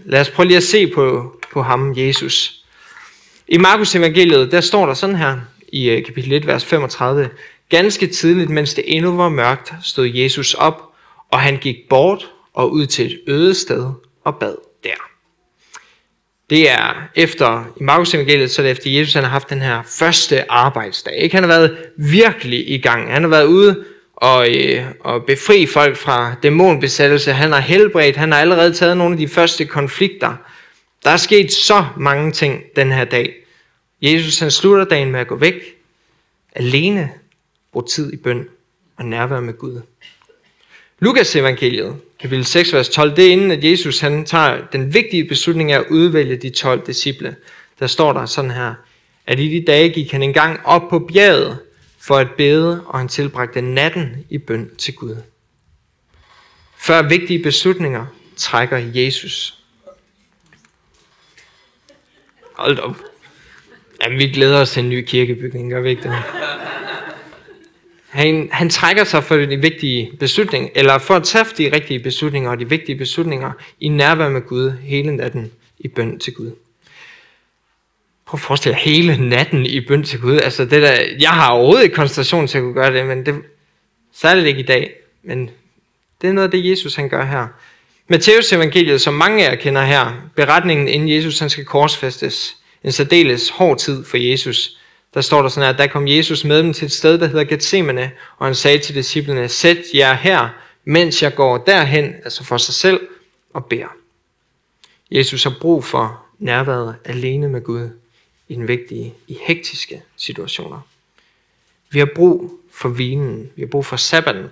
Lad 0.04 0.20
os 0.20 0.30
prøve 0.30 0.46
lige 0.46 0.56
at 0.56 0.62
se 0.62 0.86
på, 0.86 1.34
på 1.52 1.62
ham, 1.62 1.94
Jesus. 1.96 2.64
I 3.48 3.58
Markus 3.58 3.94
evangeliet, 3.94 4.52
der 4.52 4.60
står 4.60 4.86
der 4.86 4.94
sådan 4.94 5.16
her, 5.16 5.36
i 5.72 5.90
øh, 5.90 6.04
kapitel 6.04 6.32
1, 6.32 6.46
vers 6.46 6.64
35. 6.64 7.30
Ganske 7.68 8.06
tidligt, 8.06 8.50
mens 8.50 8.74
det 8.74 8.84
endnu 8.86 9.16
var 9.16 9.28
mørkt, 9.28 9.72
stod 9.82 10.06
Jesus 10.06 10.54
op, 10.54 10.82
og 11.30 11.40
han 11.40 11.56
gik 11.56 11.76
bort 11.88 12.30
og 12.54 12.72
ud 12.72 12.86
til 12.86 13.06
et 13.06 13.20
øde 13.26 13.54
sted 13.54 13.92
og 14.24 14.36
bad 14.36 14.54
der. 14.84 15.10
Det 16.50 16.70
er 16.70 17.08
efter, 17.14 17.64
i 17.80 17.82
Markus 17.82 18.14
evangeliet, 18.14 18.50
så 18.50 18.62
er 18.62 18.66
det 18.66 18.70
efter 18.70 18.90
Jesus, 18.90 19.14
han 19.14 19.22
har 19.22 19.30
haft 19.30 19.50
den 19.50 19.62
her 19.62 19.82
første 19.98 20.50
arbejdsdag. 20.50 21.16
Ikke? 21.16 21.34
Han 21.34 21.42
har 21.42 21.48
været 21.48 21.76
virkelig 21.96 22.70
i 22.70 22.78
gang. 22.78 23.12
Han 23.12 23.22
har 23.22 23.30
været 23.30 23.44
ude 23.44 23.84
og, 24.20 24.56
øh, 24.56 24.84
og 25.00 25.24
befri 25.24 25.66
folk 25.66 25.96
fra 25.96 26.34
dæmonbesættelse. 26.42 27.32
Han 27.32 27.52
har 27.52 27.60
helbredt. 27.60 28.16
Han 28.16 28.32
har 28.32 28.38
allerede 28.38 28.72
taget 28.72 28.96
nogle 28.96 29.12
af 29.12 29.18
de 29.18 29.28
første 29.28 29.64
konflikter. 29.64 30.36
Der 31.04 31.10
er 31.10 31.16
sket 31.16 31.52
så 31.52 31.84
mange 31.96 32.32
ting 32.32 32.62
den 32.76 32.92
her 32.92 33.04
dag. 33.04 33.34
Jesus 34.02 34.38
han 34.38 34.50
slutter 34.50 34.84
dagen 34.84 35.10
med 35.10 35.20
at 35.20 35.26
gå 35.26 35.36
væk. 35.36 35.54
Alene. 36.54 37.10
Brug 37.72 37.90
tid 37.90 38.12
i 38.12 38.16
bøn 38.16 38.48
og 38.96 39.04
nærvær 39.04 39.40
med 39.40 39.58
Gud. 39.58 39.80
Lukas 40.98 41.36
evangeliet, 41.36 41.96
kapitel 42.20 42.44
6, 42.44 42.72
vers 42.72 42.88
12, 42.88 43.16
det 43.16 43.26
er 43.26 43.32
inden, 43.32 43.50
at 43.50 43.64
Jesus 43.64 44.00
han 44.00 44.24
tager 44.24 44.58
den 44.72 44.94
vigtige 44.94 45.24
beslutning 45.24 45.72
af 45.72 45.78
at 45.78 45.84
udvælge 45.90 46.36
de 46.36 46.50
12 46.50 46.86
disciple. 46.86 47.36
Der 47.78 47.86
står 47.86 48.12
der 48.12 48.26
sådan 48.26 48.50
her, 48.50 48.74
at 49.26 49.40
i 49.40 49.48
de 49.48 49.64
dage 49.66 49.88
gik 49.88 50.12
han 50.12 50.22
engang 50.22 50.60
op 50.64 50.82
på 50.90 50.98
bjerget 50.98 51.58
for 52.00 52.16
at 52.16 52.28
bede, 52.36 52.84
og 52.86 52.98
han 52.98 53.08
tilbragte 53.08 53.60
natten 53.60 54.26
i 54.30 54.38
bøn 54.38 54.70
til 54.78 54.94
Gud. 54.94 55.16
Før 56.78 57.08
vigtige 57.08 57.42
beslutninger 57.42 58.06
trækker 58.36 58.76
Jesus. 58.76 59.64
Hold 62.56 62.78
op. 62.78 62.96
Jamen, 64.02 64.18
vi 64.18 64.26
glæder 64.26 64.60
os 64.60 64.70
til 64.70 64.82
en 64.84 64.90
ny 64.90 65.04
kirkebygning, 65.04 65.70
gør 65.70 65.80
vi 65.80 65.90
ikke 65.90 66.02
det? 66.02 66.12
Han, 68.08 68.48
han 68.52 68.70
trækker 68.70 69.04
sig 69.04 69.24
for 69.24 69.36
de 69.36 69.56
vigtige 69.56 70.16
beslutninger, 70.20 70.70
eller 70.74 70.98
for 70.98 71.14
at 71.14 71.24
træffe 71.24 71.56
de 71.58 71.72
rigtige 71.74 72.00
beslutninger 72.00 72.50
og 72.50 72.60
de 72.60 72.68
vigtige 72.68 72.98
beslutninger 72.98 73.52
i 73.80 73.88
nærvær 73.88 74.28
med 74.28 74.42
Gud 74.42 74.70
hele 74.70 75.16
natten 75.16 75.52
i 75.78 75.88
bøn 75.88 76.18
til 76.18 76.34
Gud. 76.34 76.52
Prøv 78.30 78.38
at 78.38 78.40
forestille 78.40 78.74
dig 78.74 78.82
hele 78.82 79.28
natten 79.28 79.66
i 79.66 79.80
bøn 79.80 80.02
til 80.02 80.20
Gud. 80.20 80.36
Altså 80.36 80.64
det 80.64 80.82
der, 80.82 80.96
jeg 81.20 81.30
har 81.30 81.50
overhovedet 81.50 81.82
ikke 81.82 81.94
koncentration 81.94 82.46
til 82.46 82.58
at 82.58 82.62
kunne 82.62 82.74
gøre 82.74 82.94
det, 82.94 83.06
men 83.06 83.26
det, 83.26 83.34
særligt 84.12 84.46
ikke 84.46 84.60
i 84.60 84.66
dag. 84.66 84.92
Men 85.22 85.50
det 86.20 86.28
er 86.28 86.32
noget 86.32 86.48
af 86.48 86.50
det, 86.50 86.70
Jesus 86.70 86.94
han 86.94 87.08
gør 87.08 87.24
her. 87.24 87.46
Matteus 88.08 88.52
evangeliet, 88.52 89.00
som 89.00 89.14
mange 89.14 89.46
af 89.46 89.50
jer 89.50 89.56
kender 89.56 89.82
her, 89.82 90.12
beretningen 90.36 90.88
inden 90.88 91.08
Jesus 91.08 91.38
han 91.38 91.50
skal 91.50 91.64
korsfæstes, 91.64 92.56
en 92.84 92.92
særdeles 92.92 93.48
hård 93.48 93.78
tid 93.78 94.04
for 94.04 94.16
Jesus, 94.16 94.76
der 95.14 95.20
står 95.20 95.42
der 95.42 95.48
sådan 95.48 95.66
her, 95.66 95.72
at 95.72 95.78
der 95.78 95.86
kom 95.86 96.08
Jesus 96.08 96.44
med 96.44 96.62
dem 96.62 96.72
til 96.72 96.86
et 96.86 96.92
sted, 96.92 97.18
der 97.18 97.26
hedder 97.26 97.44
Gethsemane, 97.44 98.10
og 98.38 98.46
han 98.46 98.54
sagde 98.54 98.78
til 98.78 98.94
disciplene, 98.94 99.48
sæt 99.48 99.78
jer 99.94 100.14
her, 100.14 100.48
mens 100.84 101.22
jeg 101.22 101.34
går 101.34 101.58
derhen, 101.58 102.14
altså 102.24 102.44
for 102.44 102.56
sig 102.56 102.74
selv, 102.74 103.00
og 103.54 103.64
beder. 103.64 103.94
Jesus 105.10 105.44
har 105.44 105.54
brug 105.60 105.84
for 105.84 106.22
nærværet 106.38 106.96
alene 107.04 107.48
med 107.48 107.60
Gud 107.60 107.90
i 108.50 108.54
den 108.54 108.68
vigtige, 108.68 109.14
i 109.28 109.38
hektiske 109.46 110.02
situationer. 110.16 110.80
Vi 111.90 111.98
har 111.98 112.08
brug 112.14 112.60
for 112.72 112.88
vinen, 112.88 113.50
vi 113.56 113.62
har 113.62 113.66
brug 113.66 113.86
for 113.86 113.96
sabbaten. 113.96 114.46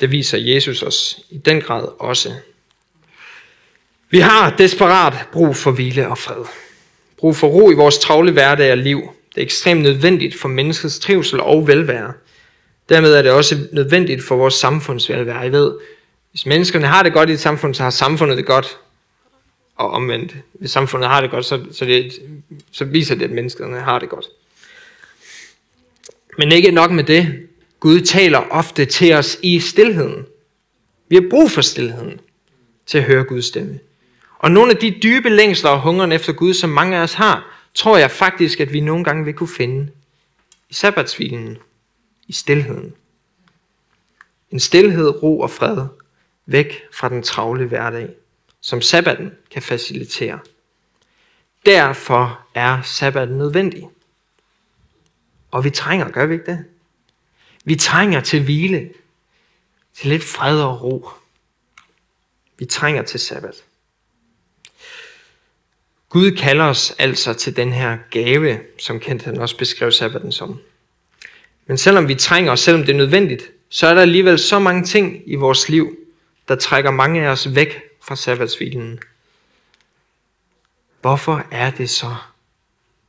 Det 0.00 0.10
viser 0.10 0.38
Jesus 0.38 0.82
os 0.82 1.20
i 1.30 1.38
den 1.38 1.60
grad 1.60 1.88
også. 1.98 2.34
Vi 4.10 4.18
har 4.18 4.56
desperat 4.56 5.28
brug 5.32 5.56
for 5.56 5.70
hvile 5.70 6.08
og 6.08 6.18
fred 6.18 6.44
brug 7.22 7.36
for 7.36 7.48
ro 7.48 7.70
i 7.70 7.74
vores 7.74 7.98
travle 7.98 8.32
hverdag 8.32 8.72
og 8.72 8.78
liv. 8.78 9.00
Det 9.34 9.40
er 9.40 9.42
ekstremt 9.42 9.82
nødvendigt 9.82 10.40
for 10.40 10.48
menneskets 10.48 10.98
trivsel 10.98 11.40
og 11.40 11.66
velvære. 11.66 12.12
Dermed 12.88 13.14
er 13.14 13.22
det 13.22 13.30
også 13.30 13.58
nødvendigt 13.72 14.22
for 14.22 14.36
vores 14.36 14.54
samfunds 14.54 15.08
velvære. 15.08 15.46
I 15.46 15.52
ved, 15.52 15.74
hvis 16.30 16.46
menneskerne 16.46 16.86
har 16.86 17.02
det 17.02 17.12
godt 17.12 17.30
i 17.30 17.32
et 17.32 17.40
samfund, 17.40 17.74
så 17.74 17.82
har 17.82 17.90
samfundet 17.90 18.36
det 18.36 18.46
godt. 18.46 18.78
Og 19.76 19.90
omvendt, 19.90 20.36
hvis 20.52 20.70
samfundet 20.70 21.10
har 21.10 21.20
det 21.20 21.30
godt, 21.30 21.44
så, 21.44 21.64
så, 21.72 21.84
det, 21.84 22.12
så 22.70 22.84
viser 22.84 23.14
det, 23.14 23.24
at 23.24 23.30
menneskerne 23.30 23.80
har 23.80 23.98
det 23.98 24.08
godt. 24.08 24.26
Men 26.38 26.52
ikke 26.52 26.70
nok 26.70 26.90
med 26.90 27.04
det. 27.04 27.48
Gud 27.80 28.00
taler 28.00 28.38
ofte 28.38 28.84
til 28.84 29.12
os 29.12 29.38
i 29.42 29.60
stillheden. 29.60 30.26
Vi 31.08 31.16
har 31.16 31.24
brug 31.30 31.50
for 31.50 31.60
stillheden 31.60 32.20
til 32.86 32.98
at 32.98 33.04
høre 33.04 33.24
Guds 33.24 33.44
stemme. 33.44 33.78
Og 34.38 34.50
nogle 34.50 34.70
af 34.70 34.76
de 34.76 34.98
dybe 35.02 35.28
længsler 35.28 35.70
og 35.70 35.80
hungeren 35.80 36.12
efter 36.12 36.32
Gud, 36.32 36.54
som 36.54 36.70
mange 36.70 36.96
af 36.96 37.02
os 37.02 37.14
har, 37.14 37.66
tror 37.74 37.98
jeg 37.98 38.10
faktisk, 38.10 38.60
at 38.60 38.72
vi 38.72 38.80
nogle 38.80 39.04
gange 39.04 39.24
vil 39.24 39.34
kunne 39.34 39.48
finde 39.48 39.90
i 40.70 40.74
sabbatsvilen, 40.74 41.58
i 42.28 42.32
stilheden. 42.32 42.94
En 44.50 44.60
stilhed, 44.60 45.22
ro 45.22 45.40
og 45.40 45.50
fred, 45.50 45.86
væk 46.46 46.82
fra 46.92 47.08
den 47.08 47.22
travle 47.22 47.66
hverdag, 47.66 48.08
som 48.62 48.82
sabbaten 48.82 49.30
kan 49.50 49.62
facilitere. 49.62 50.38
Derfor 51.66 52.46
er 52.54 52.82
sabbaten 52.82 53.38
nødvendig. 53.38 53.88
Og 55.50 55.64
vi 55.64 55.70
trænger, 55.70 56.10
gør 56.10 56.26
vi 56.26 56.34
ikke 56.34 56.46
det? 56.46 56.64
Vi 57.64 57.76
trænger 57.76 58.20
til 58.20 58.42
hvile, 58.42 58.90
til 59.94 60.08
lidt 60.08 60.24
fred 60.24 60.62
og 60.62 60.82
ro. 60.82 61.08
Vi 62.58 62.64
trænger 62.64 63.02
til 63.02 63.20
sabbat. 63.20 63.64
Gud 66.08 66.30
kalder 66.30 66.64
os 66.64 66.94
altså 66.98 67.34
til 67.34 67.56
den 67.56 67.72
her 67.72 67.98
gave, 68.10 68.60
som 68.78 69.00
Kent 69.00 69.22
han 69.22 69.38
også 69.38 69.56
beskrev 69.56 69.92
sabbaten 69.92 70.32
som. 70.32 70.60
Men 71.66 71.78
selvom 71.78 72.08
vi 72.08 72.14
trænger, 72.14 72.50
og 72.50 72.58
selvom 72.58 72.82
det 72.82 72.92
er 72.92 72.96
nødvendigt, 72.96 73.50
så 73.68 73.86
er 73.86 73.94
der 73.94 74.02
alligevel 74.02 74.38
så 74.38 74.58
mange 74.58 74.84
ting 74.84 75.22
i 75.26 75.34
vores 75.34 75.68
liv, 75.68 75.96
der 76.48 76.56
trækker 76.56 76.90
mange 76.90 77.26
af 77.26 77.28
os 77.28 77.54
væk 77.54 77.91
fra 78.02 78.16
sabbatsvilen. 78.16 78.98
Hvorfor 81.00 81.44
er 81.50 81.70
det 81.70 81.90
så 81.90 82.14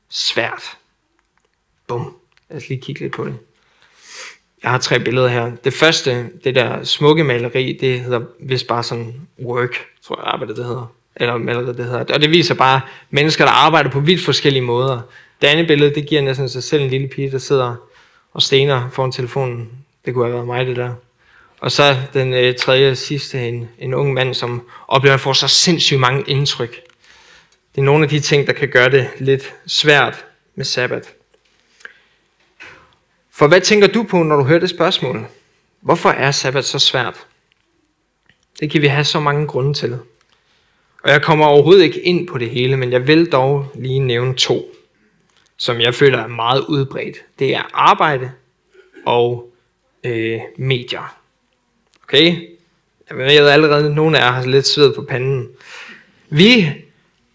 svært? 0.10 0.78
Bum. 1.88 2.16
Lad 2.50 2.58
os 2.58 2.70
lige 2.70 2.82
kigge 2.82 3.02
lidt 3.02 3.14
på 3.14 3.26
det. 3.26 3.38
Jeg 4.64 4.72
har 4.72 4.78
tre 4.78 5.00
billeder 5.00 5.28
her. 5.28 5.52
Det 5.56 5.74
første, 5.74 6.30
det 6.44 6.56
der 6.56 6.84
smukke 6.84 7.24
maleri, 7.24 7.78
det 7.82 8.00
hedder 8.00 8.22
vist 8.40 8.68
bare 8.68 8.84
sådan 8.84 9.28
work, 9.40 9.86
tror 10.02 10.16
jeg 10.16 10.34
arbejdet 10.34 10.58
det 10.58 10.66
hedder. 10.66 10.94
Eller 11.16 11.38
maleriet 11.38 11.78
det 11.78 11.86
hedder. 11.86 12.14
Og 12.14 12.22
det 12.22 12.30
viser 12.30 12.56
bare 12.56 12.82
mennesker, 13.10 13.46
der 13.46 13.52
arbejder 13.52 13.90
på 13.90 14.00
vidt 14.00 14.22
forskellige 14.22 14.64
måder. 14.64 15.02
Det 15.42 15.48
andet 15.48 15.68
billede, 15.68 15.96
det 15.96 16.08
giver 16.08 16.22
næsten 16.22 16.50
sig 16.50 16.64
selv 16.64 16.84
en 16.84 16.90
lille 16.90 17.08
pige, 17.08 17.32
der 17.32 17.38
sidder 17.38 17.76
og 18.34 18.42
stener 18.42 18.90
foran 18.90 19.12
telefonen. 19.12 19.72
Det 20.06 20.14
kunne 20.14 20.26
have 20.26 20.34
været 20.34 20.48
mig, 20.48 20.66
det 20.66 20.76
der. 20.76 20.94
Og 21.64 21.72
så 21.72 21.98
den 22.14 22.34
øh, 22.34 22.56
tredje 22.56 22.96
sidste, 22.96 23.48
en, 23.48 23.70
en 23.80 23.94
ung 23.94 24.14
mand, 24.14 24.34
som 24.34 24.70
oplever 24.88 25.14
at 25.14 25.20
få 25.20 25.34
så 25.34 25.48
sindssygt 25.48 26.00
mange 26.00 26.24
indtryk. 26.28 26.82
Det 27.76 27.82
er 27.82 27.86
nogle 27.86 28.04
af 28.04 28.10
de 28.10 28.20
ting, 28.20 28.48
der 28.48 28.54
kan 28.54 28.70
gøre 28.70 28.92
det 28.92 29.10
lidt 29.20 29.56
svært 29.66 30.26
med 30.56 30.66
sabbat. 30.66 31.14
For 33.32 33.48
hvad 33.48 33.62
tænker 33.62 33.88
du 33.88 34.04
på, 34.04 34.24
når 34.24 34.36
du 34.36 34.44
hører 34.44 34.60
det 34.60 34.70
spørgsmål? 34.70 35.26
Hvorfor 35.82 36.10
er 36.10 36.32
sabbat 36.32 36.66
så 36.66 36.80
svært? 36.80 37.26
Det 38.60 38.72
kan 38.72 38.82
vi 38.82 38.88
have 38.88 39.06
så 39.06 39.20
mange 39.20 39.48
grunde 39.48 39.74
til. 39.74 40.00
Og 41.04 41.12
jeg 41.12 41.22
kommer 41.22 41.46
overhovedet 41.46 41.84
ikke 41.84 42.02
ind 42.02 42.28
på 42.28 42.38
det 42.38 42.50
hele, 42.50 42.78
men 42.78 42.92
jeg 42.92 43.08
vil 43.08 43.32
dog 43.32 43.68
lige 43.76 44.00
nævne 44.00 44.36
to, 44.36 44.76
som 45.58 45.82
jeg 45.82 45.96
føler 45.96 46.18
er 46.18 46.28
meget 46.28 46.62
udbredt. 46.62 47.18
Det 47.40 47.56
er 47.56 47.70
arbejde 47.74 48.32
og 49.06 49.54
øh, 50.04 50.40
medier. 50.58 51.23
Okay? 52.04 52.50
Jeg 53.10 53.18
ved 53.18 53.48
allerede, 53.48 53.86
at 53.86 53.92
nogle 53.92 54.20
af 54.20 54.26
jer 54.26 54.32
har 54.32 54.46
lidt 54.46 54.68
sved 54.68 54.94
på 54.94 55.02
panden. 55.02 55.48
Vi 56.30 56.72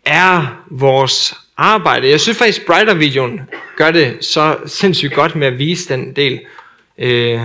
er 0.04 0.64
vores 0.70 1.34
arbejde. 1.56 2.08
Jeg 2.08 2.20
synes 2.20 2.38
faktisk, 2.38 2.66
Brighter-videoen 2.66 3.40
gør 3.76 3.90
det 3.90 4.24
så 4.24 4.56
sindssygt 4.66 5.14
godt 5.14 5.36
med 5.36 5.46
at 5.46 5.58
vise 5.58 5.88
den 5.88 6.16
del, 6.16 6.40
øh, 6.98 7.40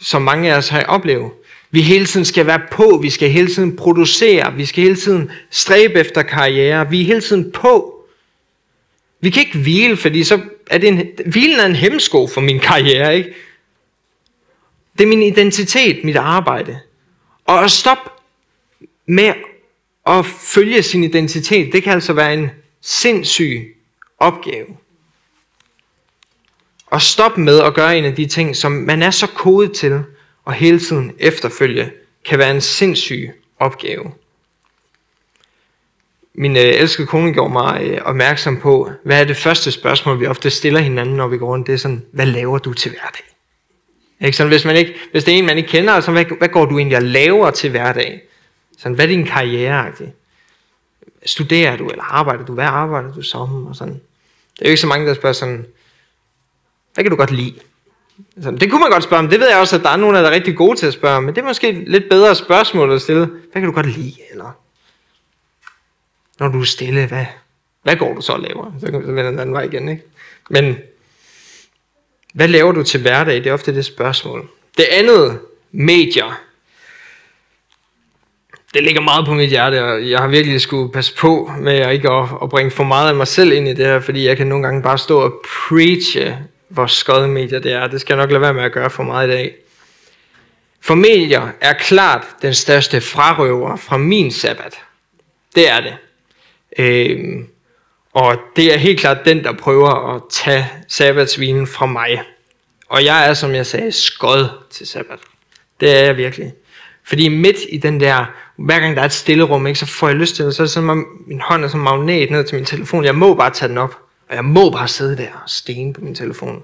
som 0.00 0.22
mange 0.22 0.52
af 0.52 0.56
os 0.56 0.68
har 0.68 0.82
oplevet. 0.82 1.30
Vi 1.70 1.80
hele 1.80 2.06
tiden 2.06 2.24
skal 2.24 2.46
være 2.46 2.60
på, 2.72 2.98
vi 3.02 3.10
skal 3.10 3.30
hele 3.30 3.48
tiden 3.48 3.76
producere, 3.76 4.54
vi 4.54 4.66
skal 4.66 4.82
hele 4.82 4.96
tiden 4.96 5.30
stræbe 5.50 5.94
efter 5.94 6.22
karriere, 6.22 6.90
vi 6.90 7.00
er 7.00 7.04
hele 7.04 7.20
tiden 7.20 7.52
på. 7.52 8.04
Vi 9.20 9.30
kan 9.30 9.42
ikke 9.42 9.58
hvile, 9.58 9.96
fordi 9.96 10.24
så 10.24 10.40
er 10.70 10.78
det 10.78 10.88
en, 10.88 11.08
hvilen 11.26 11.60
er 11.60 11.66
en 11.66 11.76
hemsko 11.76 12.26
for 12.26 12.40
min 12.40 12.58
karriere, 12.58 13.16
ikke? 13.16 13.34
Det 15.00 15.06
er 15.06 15.08
min 15.08 15.22
identitet, 15.22 16.04
mit 16.04 16.16
arbejde. 16.16 16.80
Og 17.44 17.64
at 17.64 17.70
stoppe 17.70 18.10
med 19.06 19.32
at 20.06 20.26
følge 20.26 20.82
sin 20.82 21.04
identitet, 21.04 21.72
det 21.72 21.82
kan 21.82 21.92
altså 21.92 22.12
være 22.12 22.34
en 22.34 22.50
sindssyg 22.80 23.76
opgave. 24.18 24.66
Og 26.86 27.02
stop 27.02 27.38
med 27.38 27.60
at 27.60 27.74
gøre 27.74 27.98
en 27.98 28.04
af 28.04 28.14
de 28.14 28.26
ting, 28.26 28.56
som 28.56 28.72
man 28.72 29.02
er 29.02 29.10
så 29.10 29.26
kodet 29.26 29.72
til 29.72 30.02
og 30.44 30.52
hele 30.52 30.80
tiden 30.80 31.12
efterfølge, 31.18 31.92
kan 32.24 32.38
være 32.38 32.50
en 32.50 32.60
sindssyg 32.60 33.30
opgave. 33.58 34.12
Min 36.34 36.56
øh, 36.56 36.62
elskede 36.62 37.06
kone 37.06 37.32
gjorde 37.32 37.52
mig 37.52 37.82
øh, 37.82 37.98
opmærksom 38.04 38.60
på, 38.60 38.90
hvad 39.04 39.20
er 39.20 39.24
det 39.24 39.36
første 39.36 39.70
spørgsmål, 39.70 40.20
vi 40.20 40.26
ofte 40.26 40.50
stiller 40.50 40.80
hinanden, 40.80 41.16
når 41.16 41.28
vi 41.28 41.38
går 41.38 41.46
rundt. 41.46 41.66
Det 41.66 41.72
er 41.72 41.76
sådan, 41.76 42.06
hvad 42.12 42.26
laver 42.26 42.58
du 42.58 42.72
til 42.72 42.90
hverdag? 42.90 43.29
Ikke? 44.20 44.36
Sådan, 44.36 44.50
hvis, 44.50 44.64
man 44.64 44.76
ikke, 44.76 44.94
hvis 45.12 45.24
det 45.24 45.34
er 45.34 45.38
en, 45.38 45.46
man 45.46 45.56
ikke 45.56 45.68
kender, 45.68 45.90
så 45.90 45.94
altså, 45.94 46.12
hvad, 46.12 46.24
hvad 46.38 46.48
går 46.48 46.64
du 46.64 46.78
egentlig 46.78 46.96
og 46.96 47.02
laver 47.02 47.50
til 47.50 47.70
hverdag? 47.70 48.22
Sådan, 48.78 48.94
hvad 48.94 49.04
er 49.04 49.08
din 49.08 49.26
karriere? 49.26 49.92
Studerer 51.26 51.76
du, 51.76 51.88
eller 51.88 52.04
arbejder 52.04 52.44
du? 52.44 52.54
Hvad 52.54 52.64
arbejder 52.64 53.12
du 53.12 53.22
som? 53.22 53.66
Og 53.66 53.76
sådan. 53.76 53.94
Det 53.94 54.62
er 54.62 54.66
jo 54.66 54.70
ikke 54.70 54.80
så 54.80 54.86
mange, 54.86 55.06
der 55.06 55.14
spørger 55.14 55.32
sådan, 55.32 55.66
hvad 56.94 57.04
kan 57.04 57.10
du 57.10 57.16
godt 57.16 57.30
lide? 57.30 57.54
Sådan, 58.42 58.58
det 58.58 58.70
kunne 58.70 58.80
man 58.80 58.90
godt 58.90 59.04
spørge 59.04 59.22
om. 59.22 59.28
Det 59.28 59.40
ved 59.40 59.48
jeg 59.48 59.58
også, 59.58 59.76
at 59.76 59.82
der 59.82 59.90
er 59.90 59.96
nogen, 59.96 60.14
der 60.14 60.22
er 60.22 60.30
rigtig 60.30 60.56
gode 60.56 60.78
til 60.78 60.86
at 60.86 60.92
spørge 60.92 61.22
Men 61.22 61.34
det 61.34 61.40
er 61.40 61.46
måske 61.46 61.72
lidt 61.72 62.08
bedre 62.10 62.34
spørgsmål 62.34 62.92
at 62.92 63.02
stille. 63.02 63.26
Hvad 63.26 63.62
kan 63.62 63.64
du 63.64 63.72
godt 63.72 63.96
lide? 63.96 64.14
Eller, 64.30 64.50
når 66.38 66.48
du 66.48 66.60
er 66.60 66.64
stille, 66.64 67.06
hvad, 67.06 67.24
hvad 67.82 67.96
går 67.96 68.14
du 68.14 68.20
så 68.20 68.32
og 68.32 68.40
laver? 68.40 68.72
Så, 68.80 68.86
kan 68.86 69.02
så 69.02 69.12
vende 69.12 69.30
den 69.30 69.38
anden 69.38 69.54
vej 69.54 69.62
igen, 69.62 69.88
ikke? 69.88 70.02
Men 70.50 70.76
hvad 72.34 72.48
laver 72.48 72.72
du 72.72 72.82
til 72.82 73.00
hverdag? 73.00 73.34
Det 73.34 73.46
er 73.46 73.52
ofte 73.52 73.74
det 73.74 73.84
spørgsmål. 73.84 74.48
Det 74.76 74.84
andet, 74.90 75.40
medier. 75.72 76.40
Det 78.74 78.82
ligger 78.82 79.00
meget 79.00 79.26
på 79.26 79.34
mit 79.34 79.48
hjerte, 79.48 79.84
og 79.84 80.10
jeg 80.10 80.18
har 80.18 80.28
virkelig 80.28 80.60
skulle 80.60 80.92
passe 80.92 81.16
på 81.16 81.52
med 81.58 81.72
at 81.72 81.92
ikke 81.92 82.10
at, 82.10 82.28
at 82.42 82.48
bringe 82.48 82.70
for 82.70 82.84
meget 82.84 83.08
af 83.08 83.14
mig 83.14 83.28
selv 83.28 83.52
ind 83.52 83.68
i 83.68 83.74
det 83.74 83.86
her, 83.86 84.00
fordi 84.00 84.26
jeg 84.26 84.36
kan 84.36 84.46
nogle 84.46 84.64
gange 84.64 84.82
bare 84.82 84.98
stå 84.98 85.20
og 85.20 85.42
preache, 85.44 86.38
hvor 86.68 86.86
skøde 86.86 87.28
medier 87.28 87.58
det 87.58 87.72
er. 87.72 87.86
Det 87.86 88.00
skal 88.00 88.14
jeg 88.14 88.22
nok 88.22 88.30
lade 88.30 88.40
være 88.40 88.54
med 88.54 88.62
at 88.62 88.72
gøre 88.72 88.90
for 88.90 89.02
meget 89.02 89.28
i 89.28 89.30
dag. 89.30 89.54
For 90.80 90.94
medier 90.94 91.48
er 91.60 91.72
klart 91.72 92.26
den 92.42 92.54
største 92.54 93.00
frarøver 93.00 93.76
fra 93.76 93.96
min 93.96 94.30
sabbat. 94.30 94.78
Det 95.54 95.70
er 95.70 95.80
det. 95.80 95.96
Øh, 96.78 97.44
og 98.14 98.36
det 98.56 98.74
er 98.74 98.78
helt 98.78 99.00
klart 99.00 99.24
den, 99.24 99.44
der 99.44 99.52
prøver 99.52 100.14
at 100.14 100.22
tage 100.30 100.68
sabbatsvinen 100.88 101.66
fra 101.66 101.86
mig. 101.86 102.22
Og 102.88 103.04
jeg 103.04 103.28
er, 103.28 103.34
som 103.34 103.54
jeg 103.54 103.66
sagde, 103.66 103.92
skod 103.92 104.46
til 104.70 104.86
sabbat. 104.86 105.18
Det 105.80 105.98
er 105.98 106.04
jeg 106.04 106.16
virkelig. 106.16 106.52
Fordi 107.04 107.28
midt 107.28 107.56
i 107.68 107.76
den 107.76 108.00
der, 108.00 108.24
hver 108.56 108.80
gang 108.80 108.96
der 108.96 109.02
er 109.02 109.06
et 109.06 109.12
stille 109.12 109.44
rum, 109.44 109.66
ikke, 109.66 109.78
så 109.78 109.86
får 109.86 110.08
jeg 110.08 110.16
lyst 110.16 110.36
til 110.36 110.44
det, 110.44 110.54
så 110.54 110.62
er 110.62 110.64
det 110.64 110.72
sådan, 110.72 110.90
at 110.90 110.96
min 111.26 111.40
hånd 111.40 111.64
er 111.64 111.68
som 111.68 111.80
magnet 111.80 112.30
ned 112.30 112.44
til 112.44 112.56
min 112.56 112.64
telefon. 112.64 113.04
Jeg 113.04 113.14
må 113.14 113.34
bare 113.34 113.50
tage 113.50 113.68
den 113.68 113.78
op, 113.78 113.98
og 114.28 114.36
jeg 114.36 114.44
må 114.44 114.70
bare 114.70 114.88
sidde 114.88 115.16
der 115.16 115.28
og 115.42 115.50
stene 115.50 115.92
på 115.92 116.00
min 116.00 116.14
telefon. 116.14 116.62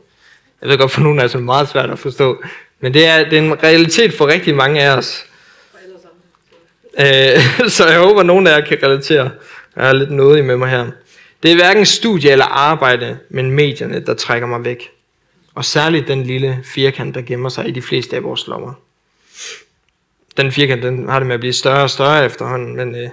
Jeg 0.62 0.68
ved 0.68 0.78
godt, 0.78 0.90
for 0.90 1.00
nogen 1.00 1.18
er 1.18 1.28
det 1.28 1.42
meget 1.42 1.68
svært 1.68 1.90
at 1.90 1.98
forstå, 1.98 2.42
men 2.80 2.94
det 2.94 3.06
er, 3.06 3.24
det 3.24 3.38
er 3.38 3.42
en 3.42 3.62
realitet 3.62 4.14
for 4.14 4.26
rigtig 4.26 4.54
mange 4.54 4.82
af 4.82 4.96
os. 4.96 5.26
Øh, 7.00 7.68
så 7.76 7.88
jeg 7.88 7.98
håber, 7.98 8.20
at 8.20 8.26
nogen 8.26 8.46
af 8.46 8.58
jer 8.58 8.66
kan 8.66 8.78
relatere. 8.82 9.30
Jeg 9.76 9.88
er 9.88 9.92
lidt 9.92 10.10
nådig 10.10 10.44
med 10.44 10.56
mig 10.56 10.70
her. 10.70 10.86
Det 11.46 11.52
er 11.52 11.56
hverken 11.56 11.86
studie 11.86 12.30
eller 12.30 12.44
arbejde, 12.44 13.18
men 13.28 13.50
medierne, 13.50 14.00
der 14.06 14.14
trækker 14.14 14.48
mig 14.48 14.64
væk. 14.64 14.90
Og 15.54 15.64
særligt 15.64 16.08
den 16.08 16.22
lille 16.22 16.60
firkant, 16.64 17.14
der 17.14 17.22
gemmer 17.22 17.48
sig 17.48 17.68
i 17.68 17.70
de 17.70 17.82
fleste 17.82 18.16
af 18.16 18.22
vores 18.22 18.46
lommer. 18.46 18.72
Den 20.36 20.52
firkant, 20.52 20.82
den 20.82 21.08
har 21.08 21.18
det 21.18 21.26
med 21.26 21.34
at 21.34 21.40
blive 21.40 21.52
større 21.52 21.82
og 21.82 21.90
større 21.90 22.24
efterhånden, 22.24 22.76
men, 22.76 22.94
øh, 22.94 23.08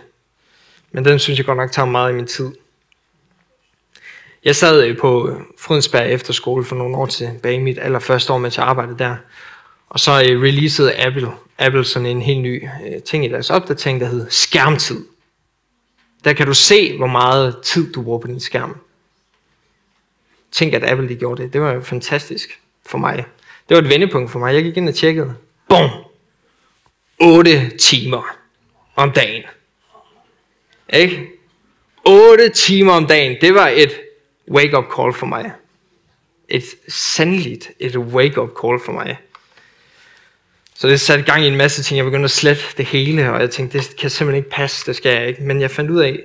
men 0.91 1.05
den 1.05 1.19
synes 1.19 1.37
jeg 1.37 1.45
godt 1.45 1.57
nok 1.57 1.71
tager 1.71 1.85
meget 1.85 2.11
i 2.11 2.15
min 2.15 2.27
tid. 2.27 2.51
Jeg 4.43 4.55
sad 4.55 4.87
øh, 4.87 4.97
på 4.97 5.29
øh, 5.29 5.35
Frydensberg 5.59 6.11
Efterskole 6.11 6.65
for 6.65 6.75
nogle 6.75 6.97
år 6.97 7.05
tilbage, 7.05 7.59
mit 7.59 7.79
allerførste 7.81 8.33
år, 8.33 8.37
mens 8.37 8.57
jeg 8.57 8.65
arbejdede 8.65 8.99
der. 8.99 9.15
Og 9.89 9.99
så 9.99 10.11
øh, 10.11 10.41
releasede 10.41 11.05
Apple, 11.05 11.31
Apple 11.59 11.85
sådan 11.85 12.05
en 12.05 12.21
helt 12.21 12.41
ny 12.41 12.67
øh, 12.87 13.01
ting 13.01 13.25
i 13.25 13.29
deres 13.29 13.49
opdatering, 13.49 13.99
der 13.99 14.07
hed 14.07 14.27
skærmtid. 14.29 15.05
Der 16.23 16.33
kan 16.33 16.47
du 16.47 16.53
se, 16.53 16.97
hvor 16.97 17.07
meget 17.07 17.61
tid 17.63 17.93
du 17.93 18.01
bruger 18.01 18.19
på 18.19 18.27
din 18.27 18.39
skærm. 18.39 18.77
Tænk, 20.51 20.73
at 20.73 20.83
Apple 20.83 21.09
de 21.09 21.15
gjorde 21.15 21.43
det. 21.43 21.53
Det 21.53 21.61
var 21.61 21.71
jo 21.71 21.81
fantastisk 21.81 22.59
for 22.85 22.97
mig. 22.97 23.25
Det 23.69 23.77
var 23.77 23.81
et 23.83 23.89
vendepunkt 23.89 24.31
for 24.31 24.39
mig. 24.39 24.53
Jeg 24.53 24.63
gik 24.63 24.77
ind 24.77 24.89
og 24.89 24.95
tjekkede. 24.95 25.35
Bum! 25.69 25.89
8 27.19 27.77
timer 27.77 28.37
om 28.95 29.11
dagen. 29.11 29.43
Ikke? 30.93 31.29
8 32.05 32.49
timer 32.49 32.93
om 32.93 33.07
dagen. 33.07 33.37
Det 33.41 33.53
var 33.53 33.67
et 33.67 33.99
wake-up 34.51 34.85
call 34.95 35.13
for 35.13 35.25
mig. 35.25 35.51
Et 36.49 36.63
sandeligt 36.87 37.71
et 37.79 37.97
wake-up 37.97 38.49
call 38.61 38.79
for 38.85 38.91
mig. 38.91 39.17
Så 40.83 40.89
det 40.89 41.01
satte 41.01 41.23
gang 41.23 41.43
i 41.43 41.47
en 41.47 41.55
masse 41.55 41.83
ting. 41.83 41.97
Jeg 41.97 42.05
begyndte 42.05 42.25
at 42.25 42.31
slette 42.31 42.63
det 42.77 42.85
hele, 42.85 43.31
og 43.31 43.41
jeg 43.41 43.49
tænkte, 43.49 43.77
det 43.77 43.95
kan 43.95 44.09
simpelthen 44.09 44.43
ikke 44.43 44.55
passe, 44.55 44.85
det 44.85 44.95
skal 44.95 45.15
jeg 45.15 45.27
ikke. 45.27 45.43
Men 45.43 45.61
jeg 45.61 45.71
fandt 45.71 45.91
ud 45.91 45.99
af, 45.99 46.19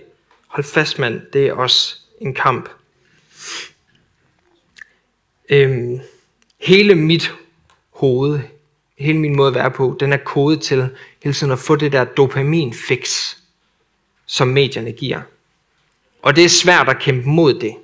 hold 0.46 0.64
fast 0.64 0.98
mand, 0.98 1.20
det 1.32 1.46
er 1.46 1.52
også 1.52 1.96
en 2.20 2.34
kamp. 2.34 2.68
Øhm, 5.48 6.00
hele 6.60 6.94
mit 6.94 7.32
hoved, 7.90 8.40
hele 8.98 9.18
min 9.18 9.36
måde 9.36 9.48
at 9.48 9.54
være 9.54 9.70
på, 9.70 9.96
den 10.00 10.12
er 10.12 10.16
kodet 10.16 10.60
til 10.60 10.88
hele 11.22 11.34
tiden 11.34 11.52
at 11.52 11.58
få 11.58 11.76
det 11.76 11.92
der 11.92 12.04
dopaminfix, 12.04 13.36
som 14.26 14.48
medierne 14.48 14.92
giver. 14.92 15.20
Og 16.22 16.36
det 16.36 16.44
er 16.44 16.48
svært 16.48 16.88
at 16.88 16.98
kæmpe 16.98 17.28
mod 17.28 17.54
det. 17.54 17.76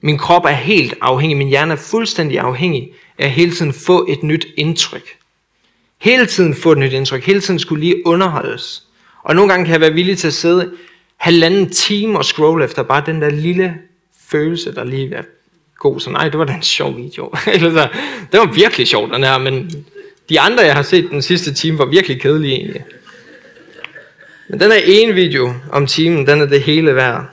Min 0.00 0.18
krop 0.18 0.44
er 0.44 0.48
helt 0.48 0.94
afhængig, 1.00 1.36
min 1.38 1.48
hjerne 1.48 1.72
er 1.72 1.76
fuldstændig 1.76 2.38
afhængig 2.38 2.92
af 3.18 3.24
at 3.24 3.30
hele 3.30 3.52
tiden 3.52 3.72
få 3.72 4.06
et 4.08 4.22
nyt 4.22 4.46
indtryk. 4.56 5.17
Hele 5.98 6.26
tiden 6.26 6.54
få 6.54 6.72
et 6.72 6.78
nyt 6.78 6.92
indtryk, 6.92 7.24
hele 7.24 7.40
tiden 7.40 7.58
skulle 7.58 7.84
lige 7.84 8.06
underholdes. 8.06 8.82
Og 9.22 9.34
nogle 9.34 9.50
gange 9.50 9.66
kan 9.66 9.72
jeg 9.72 9.80
være 9.80 9.92
villig 9.92 10.18
til 10.18 10.26
at 10.26 10.34
sidde 10.34 10.70
halvanden 11.16 11.70
time 11.70 12.18
og 12.18 12.24
scrolle 12.24 12.64
efter 12.64 12.82
bare 12.82 13.02
den 13.06 13.22
der 13.22 13.30
lille 13.30 13.74
følelse, 14.30 14.74
der 14.74 14.84
lige 14.84 15.14
er 15.14 15.22
god. 15.78 16.00
Så 16.00 16.10
nej, 16.10 16.28
det 16.28 16.38
var 16.38 16.44
da 16.44 16.52
en 16.52 16.62
sjov 16.62 16.96
video. 16.96 17.32
Eller 17.54 17.72
så, 17.72 17.88
det 18.32 18.40
var 18.40 18.52
virkelig 18.52 18.88
sjovt, 18.88 19.14
den 19.14 19.24
her, 19.24 19.38
men 19.38 19.84
de 20.28 20.40
andre, 20.40 20.64
jeg 20.64 20.74
har 20.74 20.82
set 20.82 21.10
den 21.10 21.22
sidste 21.22 21.54
time, 21.54 21.78
var 21.78 21.86
virkelig 21.86 22.20
kedelige 22.20 22.54
egentlig. 22.54 22.84
Men 24.48 24.60
den 24.60 24.72
er 24.72 24.80
ene 24.84 25.12
video 25.12 25.54
om 25.72 25.86
timen, 25.86 26.26
den 26.26 26.40
er 26.40 26.46
det 26.46 26.62
hele 26.62 26.94
værd. 26.94 27.24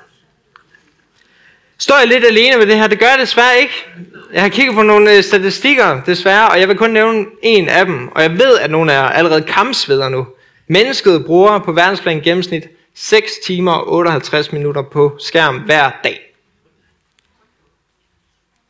Står 1.77 2.00
jeg 2.00 2.07
lidt 2.07 2.25
alene 2.25 2.57
med 2.57 2.67
det 2.67 2.75
her? 2.75 2.88
Det 2.88 3.00
gør 3.00 3.05
jeg 3.05 3.19
desværre 3.19 3.60
ikke. 3.62 3.86
Jeg 4.34 4.41
har 4.41 4.50
kigget 4.50 4.75
på 4.75 4.82
nogle 4.82 5.17
øh, 5.17 5.24
statistikker, 5.24 6.01
desværre, 6.03 6.50
og 6.50 6.60
jeg 6.60 6.67
vil 6.67 6.77
kun 6.77 6.91
nævne 6.91 7.25
en 7.41 7.70
af 7.70 7.86
dem. 7.86 8.08
Og 8.08 8.22
jeg 8.22 8.32
ved, 8.32 8.58
at 8.60 8.72
nogle 8.72 8.91
er 8.91 9.01
allerede 9.01 9.41
kampsveder 9.41 10.10
nu. 10.10 10.27
Mennesket 10.67 11.25
bruger 11.25 11.60
på 11.60 11.72
verdensplan 11.72 12.22
gennemsnit 12.22 12.63
6 12.94 13.32
timer 13.46 13.72
og 13.72 13.94
58 13.94 14.51
minutter 14.51 14.82
på 14.82 15.15
skærm 15.20 15.60
hver 15.60 15.91
dag. 16.03 16.22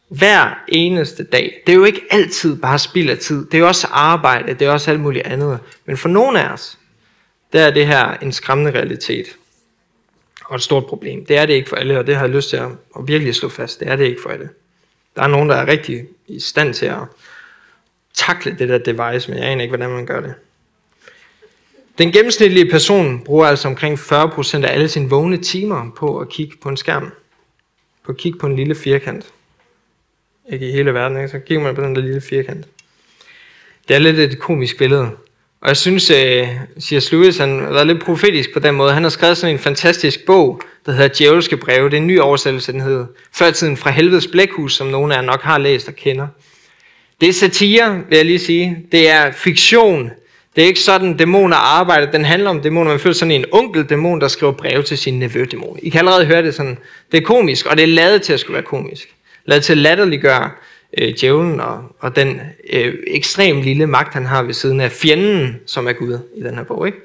Hver 0.10 0.64
eneste 0.68 1.24
dag. 1.24 1.62
Det 1.66 1.74
er 1.74 1.78
jo 1.78 1.84
ikke 1.84 2.02
altid 2.12 2.62
bare 2.62 2.80
spild 2.80 3.10
af 3.10 3.18
tid. 3.18 3.46
Det 3.46 3.54
er 3.54 3.60
jo 3.60 3.68
også 3.68 3.88
arbejde, 3.92 4.54
det 4.54 4.68
er 4.68 4.72
også 4.72 4.92
alt 4.92 5.00
muligt 5.00 5.28
andet. 5.28 5.60
Men 5.86 5.98
for 5.98 6.10
nogle 6.10 6.42
af 6.42 6.54
os, 6.54 6.78
der 7.54 7.62
er 7.62 7.72
det 7.72 7.88
her 7.88 8.18
en 8.22 8.32
skræmmende 8.32 8.72
realitet. 8.72 9.26
Og 10.46 10.56
et 10.56 10.62
stort 10.62 10.86
problem. 10.86 11.26
Det 11.26 11.38
er 11.38 11.46
det 11.46 11.54
ikke 11.54 11.70
for 11.70 11.76
alle, 11.76 12.00
og 12.00 12.08
det 12.08 12.16
har 12.16 12.26
jeg 12.26 12.36
lyst 12.36 12.50
til 12.50 12.58
at, 12.58 12.70
at 13.00 13.08
virkelig 13.08 13.36
slå 13.36 13.50
fast. 13.50 13.80
Det 13.80 13.88
er 13.88 13.96
det 13.96 14.06
ikke 14.06 14.22
for 14.22 14.30
alle. 14.30 14.50
Der 15.16 15.22
er 15.24 15.28
nogen, 15.28 15.50
der 15.50 15.56
er 15.56 15.68
rigtig 15.68 16.08
i 16.28 16.40
stand 16.40 16.74
til 16.74 16.86
at 16.86 17.02
takle 18.14 18.56
det 18.60 18.70
der 18.70 18.78
device, 18.78 19.32
men 19.32 19.40
jeg 19.40 19.48
aner 19.48 19.62
ikke, 19.62 19.76
hvordan 19.76 19.96
man 19.96 20.06
gør 20.06 20.22
det. 20.22 20.34
Den 21.98 22.12
gennemsnitlige 22.12 22.72
person 22.72 23.24
bruger 23.24 23.46
altså 23.46 23.68
omkring 23.68 24.00
40% 24.00 24.66
af 24.66 24.74
alle 24.74 24.88
sine 24.88 25.10
vågne 25.10 25.38
timer 25.38 25.92
på 25.98 26.20
at 26.20 26.30
kigge 26.30 26.58
på 26.62 26.70
en 26.70 26.78
skærm. 26.78 27.12
På 28.04 28.12
at 28.12 28.18
kigge 28.18 28.40
på 28.40 28.48
en 28.48 28.56
lille 28.56 28.76
firkant. 28.76 29.32
Ikke 30.50 30.70
i 30.70 30.72
hele 30.72 30.94
verden, 30.94 31.18
ikke? 31.18 31.30
så 31.30 31.40
kigger 31.40 31.64
man 31.64 31.76
på 31.76 31.82
den 31.82 31.96
der 31.96 32.02
lille 32.02 32.22
firkant. 32.22 32.68
Det 33.88 33.96
er 33.96 34.00
lidt 34.00 34.20
et 34.20 34.40
komisk 34.40 34.78
billede. 34.78 35.12
Og 35.66 35.70
jeg 35.70 35.78
synes, 35.78 36.10
øh, 36.10 36.48
at 36.76 36.84
C.S. 36.84 37.12
Lewis 37.12 37.38
han 37.38 37.60
har 37.60 37.72
været 37.72 37.88
lidt 37.88 38.04
profetisk 38.04 38.54
på 38.54 38.60
den 38.60 38.76
måde. 38.76 38.94
Han 38.94 39.04
har 39.04 39.10
skrevet 39.10 39.38
sådan 39.38 39.56
en 39.56 39.60
fantastisk 39.60 40.26
bog, 40.26 40.62
der 40.86 40.92
hedder 40.92 41.08
Djævelske 41.18 41.58
breve. 41.58 41.90
Det 41.90 41.98
er 41.98 42.02
en 42.02 42.08
ny 42.08 42.20
oversættelse, 42.20 42.72
den 42.72 42.82
hedder 42.82 43.06
Førtiden 43.34 43.78
fra 43.78 43.90
helvedes 43.90 44.28
blækhus, 44.28 44.76
som 44.76 44.88
nogen 44.88 45.12
af 45.12 45.16
jer 45.16 45.22
nok 45.22 45.42
har 45.42 45.58
læst 45.58 45.88
og 45.88 45.96
kender. 45.96 46.28
Det 47.22 47.30
er 47.30 47.34
satire, 47.34 48.02
vil 48.10 48.16
jeg 48.16 48.26
lige 48.26 48.40
sige. 48.40 48.78
Det 48.92 49.10
er 49.10 49.32
fiktion. 49.32 50.12
Det 50.56 50.64
er 50.64 50.68
ikke 50.68 50.80
sådan, 50.80 51.18
dæmoner 51.18 51.58
arbejder. 51.58 52.12
Den 52.12 52.26
handler 52.26 52.50
om 52.50 52.62
dæmoner. 52.62 52.92
Man 52.92 53.00
føler 53.00 53.14
sådan 53.14 53.32
en 53.32 53.46
onkel 53.52 53.84
dæmon, 53.84 54.22
der 54.22 54.28
skriver 54.28 54.54
breve 54.54 54.84
til 54.84 54.98
sin 54.98 55.20
nevø 55.20 55.46
dæmon. 55.52 55.80
I 55.82 55.90
kan 55.90 56.00
allerede 56.00 56.26
høre 56.26 56.44
det 56.44 56.56
sådan. 56.56 56.78
Det 57.12 57.18
er 57.18 57.26
komisk, 57.26 57.66
og 57.66 57.78
det 57.78 57.84
er 57.84 57.88
lavet 57.88 58.22
til 58.22 58.34
at 58.34 58.40
skulle 58.40 58.56
være 58.56 58.64
komisk. 58.64 59.08
Lavet 59.46 59.64
til 59.64 59.74
at 59.74 59.78
latterliggøre 59.78 60.50
øh, 60.98 61.14
djævlen 61.20 61.60
og, 61.60 61.84
og 62.00 62.16
den 62.16 62.42
øh, 62.74 62.94
ekstrem 63.08 63.62
lille 63.62 63.88
magt, 63.88 64.14
han 64.14 64.26
har 64.26 64.44
ved 64.44 64.54
siden 64.54 64.82
af 64.82 64.92
fjenden, 64.92 65.60
som 65.66 65.88
er 65.88 65.94
Gud 65.94 66.20
i 66.36 66.42
den 66.42 66.56
her 66.56 66.64
bog. 66.64 66.88
Ikke? 66.88 66.98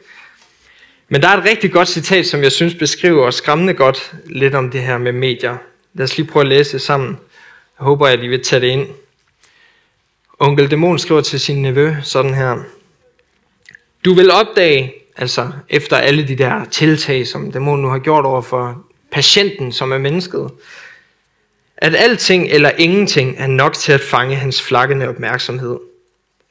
Men 1.09 1.23
der 1.23 1.29
er 1.29 1.37
et 1.37 1.45
rigtig 1.45 1.73
godt 1.73 1.89
citat, 1.89 2.27
som 2.27 2.43
jeg 2.43 2.53
synes 2.53 2.75
beskriver 2.75 3.31
skræmmende 3.31 3.75
godt 3.75 4.15
lidt 4.27 4.55
om 4.55 4.71
det 4.71 4.83
her 4.83 4.99
med 4.99 5.13
medier. 5.13 5.57
Lad 5.95 6.05
os 6.05 6.17
lige 6.17 6.27
prøve 6.27 6.43
at 6.43 6.49
læse 6.49 6.73
det 6.73 6.81
sammen. 6.81 7.09
Jeg 7.79 7.85
håber, 7.85 8.07
at 8.07 8.23
I 8.23 8.29
vil 8.29 8.45
tage 8.45 8.61
det 8.61 8.67
ind. 8.67 8.87
Onkel 10.39 10.71
Dæmon 10.71 10.99
skriver 10.99 11.21
til 11.21 11.41
sin 11.41 11.63
nevø 11.63 11.95
sådan 12.03 12.35
her. 12.35 12.59
Du 14.05 14.15
vil 14.15 14.31
opdage, 14.31 14.95
altså 15.17 15.51
efter 15.69 15.97
alle 15.97 16.29
de 16.29 16.37
der 16.37 16.65
tiltag, 16.65 17.27
som 17.27 17.53
dæmonen 17.53 17.83
nu 17.83 17.89
har 17.89 17.99
gjort 17.99 18.25
over 18.25 18.43
for 18.43 18.85
patienten, 19.13 19.73
som 19.73 19.93
er 19.93 19.99
mennesket, 19.99 20.51
at 21.81 21.95
alting 21.95 22.49
eller 22.49 22.71
ingenting 22.79 23.35
er 23.39 23.47
nok 23.47 23.75
til 23.75 23.93
at 23.93 24.01
fange 24.01 24.37
hans 24.37 24.63
flakkende 24.63 25.09
opmærksomhed. 25.09 25.79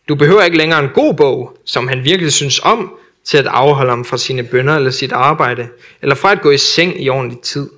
Du 0.07 0.15
behøver 0.15 0.43
ikke 0.43 0.57
længere 0.57 0.83
en 0.83 0.89
god 0.93 1.13
bog, 1.13 1.57
som 1.65 1.87
han 1.87 2.03
virkelig 2.03 2.33
synes 2.33 2.59
om, 2.59 2.93
til 3.23 3.37
at 3.37 3.45
afholde 3.45 3.89
ham 3.89 4.05
fra 4.05 4.17
sine 4.17 4.43
bønder 4.43 4.75
eller 4.75 4.91
sit 4.91 5.11
arbejde, 5.11 5.67
eller 6.01 6.15
fra 6.15 6.31
at 6.31 6.41
gå 6.41 6.51
i 6.51 6.57
seng 6.57 7.03
i 7.03 7.09
ordentlig 7.09 7.41
tid. 7.41 7.69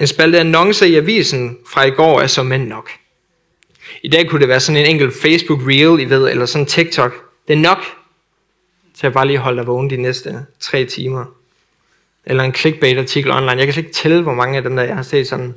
En 0.00 0.06
spalte 0.06 0.40
annoncer 0.40 0.86
i 0.86 0.94
avisen 0.94 1.58
fra 1.66 1.84
i 1.84 1.90
går 1.90 2.20
er 2.20 2.26
så 2.26 2.42
mænd 2.42 2.68
nok. 2.68 2.90
I 4.02 4.08
dag 4.08 4.28
kunne 4.28 4.40
det 4.40 4.48
være 4.48 4.60
sådan 4.60 4.80
en 4.80 4.86
enkelt 4.86 5.14
Facebook 5.22 5.60
Reel, 5.66 6.00
I 6.00 6.04
ved, 6.04 6.30
eller 6.30 6.46
sådan 6.46 6.66
TikTok. 6.66 7.12
Det 7.48 7.54
er 7.54 7.58
nok 7.58 7.78
til 8.94 9.06
at 9.06 9.12
bare 9.12 9.26
lige 9.26 9.38
holde 9.38 9.58
dig 9.58 9.66
vågen 9.66 9.90
de 9.90 9.96
næste 9.96 10.46
tre 10.60 10.84
timer. 10.84 11.24
Eller 12.24 12.44
en 12.44 12.54
clickbait 12.54 12.98
artikel 12.98 13.30
online. 13.30 13.50
Jeg 13.50 13.66
kan 13.66 13.72
slet 13.72 13.84
ikke 13.84 13.96
tælle, 13.96 14.22
hvor 14.22 14.34
mange 14.34 14.56
af 14.56 14.62
dem 14.62 14.76
der 14.76 14.82
jeg 14.82 14.96
har 14.96 15.02
set 15.02 15.28
sådan, 15.28 15.54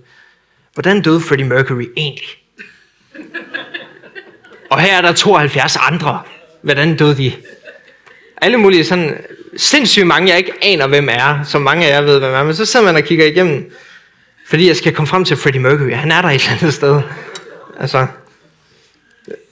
hvordan 0.75 1.01
døde 1.01 1.21
Freddie 1.21 1.47
Mercury 1.47 1.85
egentlig? 1.97 2.29
Og 4.69 4.79
her 4.79 4.97
er 4.97 5.01
der 5.01 5.13
72 5.13 5.77
andre. 5.79 6.21
Hvordan 6.61 6.97
døde 6.97 7.17
de? 7.17 7.31
Alle 8.41 8.57
mulige 8.57 8.85
sådan 8.85 9.17
sindssygt 9.57 10.07
mange, 10.07 10.29
jeg 10.29 10.37
ikke 10.37 10.53
aner, 10.61 10.87
hvem 10.87 11.09
er, 11.11 11.43
som 11.43 11.61
mange 11.61 11.85
af 11.85 11.89
jer 11.89 12.01
ved, 12.01 12.19
hvem 12.19 12.33
er, 12.33 12.43
men 12.43 12.55
så 12.55 12.65
sidder 12.65 12.85
man 12.85 12.95
og 12.95 13.03
kigger 13.03 13.25
igennem, 13.25 13.71
fordi 14.47 14.67
jeg 14.67 14.75
skal 14.75 14.93
komme 14.93 15.07
frem 15.07 15.25
til 15.25 15.37
Freddie 15.37 15.61
Mercury. 15.61 15.91
Han 15.93 16.11
er 16.11 16.21
der 16.21 16.29
et 16.29 16.41
eller 16.41 16.57
andet 16.57 16.73
sted. 16.73 17.01
Altså, 17.79 18.07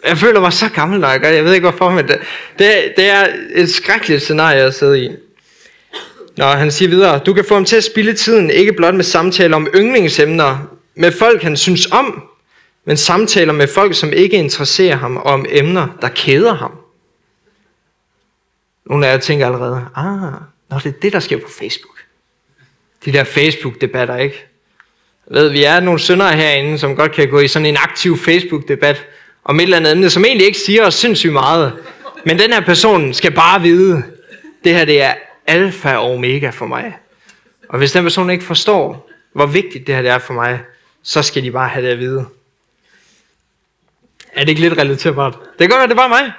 jeg 0.08 0.18
føler 0.18 0.40
mig 0.40 0.54
så 0.54 0.70
gammel, 0.70 1.00
når 1.00 1.10
jeg 1.10 1.20
gør 1.20 1.30
det. 1.30 1.36
Jeg 1.36 1.46
ved 1.46 1.54
ikke 1.54 1.70
hvorfor, 1.70 1.90
men 1.90 2.08
det, 2.08 2.20
det, 2.60 2.94
det 2.98 3.10
er 3.10 3.28
et 3.56 3.70
skrækkeligt 3.70 4.22
scenarie 4.22 4.62
at 4.62 4.74
sidde 4.74 5.04
i. 5.04 5.10
Nå, 6.38 6.46
han 6.46 6.72
siger 6.72 6.90
videre, 6.90 7.20
du 7.20 7.34
kan 7.34 7.46
få 7.46 7.54
ham 7.54 7.66
til 7.66 7.76
at 7.76 7.84
spille 7.84 8.14
tiden, 8.14 8.50
ikke 8.50 8.74
blot 8.74 8.96
med 8.96 9.04
samtaler 9.04 9.56
om 9.56 9.68
yndlingsemner, 9.76 10.73
med 10.96 11.12
folk 11.12 11.44
han 11.44 11.58
synes 11.58 11.92
om, 11.92 12.30
men 12.86 12.98
samtaler 12.98 13.54
med 13.54 13.68
folk, 13.68 13.96
som 13.96 14.14
ikke 14.14 14.38
interesserer 14.38 14.96
ham, 14.96 15.18
og 15.18 15.24
om 15.24 15.46
emner, 15.50 15.88
der 16.02 16.10
keder 16.10 16.54
ham. 16.54 16.72
Nogle 18.86 19.08
af 19.08 19.12
jer 19.12 19.20
tænker 19.20 19.46
allerede, 19.46 19.86
ah, 19.96 20.34
når 20.70 20.80
det 20.80 20.86
er 20.86 21.00
det, 21.02 21.14
der 21.14 21.20
sker 21.20 21.38
på 21.38 21.50
Facebook. 21.60 21.96
De 23.06 23.14
der 23.14 23.24
Facebook-debatter, 23.24 24.18
ikke? 24.18 24.46
Jeg 25.30 25.36
ved, 25.36 25.50
vi 25.50 25.64
er 25.64 25.80
nogle 25.80 26.00
syndere 26.00 26.34
herinde, 26.34 26.80
som 26.80 26.96
godt 26.96 27.12
kan 27.12 27.30
gå 27.30 27.40
i 27.40 27.48
sådan 27.48 27.66
en 27.66 27.78
aktiv 27.78 28.18
Facebook-debat, 28.18 29.06
om 29.44 29.60
et 29.60 29.64
eller 29.64 29.78
andet 29.78 29.92
emne, 29.92 30.10
som 30.10 30.26
egentlig 30.26 30.48
ikke 30.48 30.60
siger 30.60 30.86
os 30.86 30.94
sindssygt 30.94 31.34
meget. 31.34 31.74
Men 32.26 32.40
den 32.40 32.54
her 32.54 32.62
person 32.62 33.14
skal 33.14 33.32
bare 33.32 33.62
vide, 33.62 34.04
det 34.64 34.76
her 34.76 34.86
det 34.86 35.02
er 35.02 35.14
alfa 35.48 35.96
og 35.96 36.12
omega 36.12 36.50
for 36.50 36.66
mig. 36.66 36.98
Og 37.70 37.78
hvis 37.78 37.92
den 37.92 38.04
person 38.04 38.30
ikke 38.30 38.44
forstår, 38.44 39.10
hvor 39.34 39.46
vigtigt 39.46 39.88
det 39.88 39.96
her 39.96 40.02
det 40.02 40.12
er 40.12 40.20
for 40.20 40.34
mig, 40.34 40.60
så 41.04 41.22
skal 41.22 41.44
de 41.44 41.52
bare 41.52 41.70
have 41.70 41.86
det 41.86 41.92
at 41.92 42.00
vide. 42.00 42.26
Er 44.34 44.40
det 44.40 44.50
ikke 44.50 44.62
lidt 44.62 44.78
relaterbart? 44.78 45.34
Det 45.34 45.60
kan 45.60 45.70
godt 45.70 45.80
være, 45.80 45.88
det 45.88 45.94
er 45.94 46.08
bare 46.08 46.10
mig. 46.10 46.32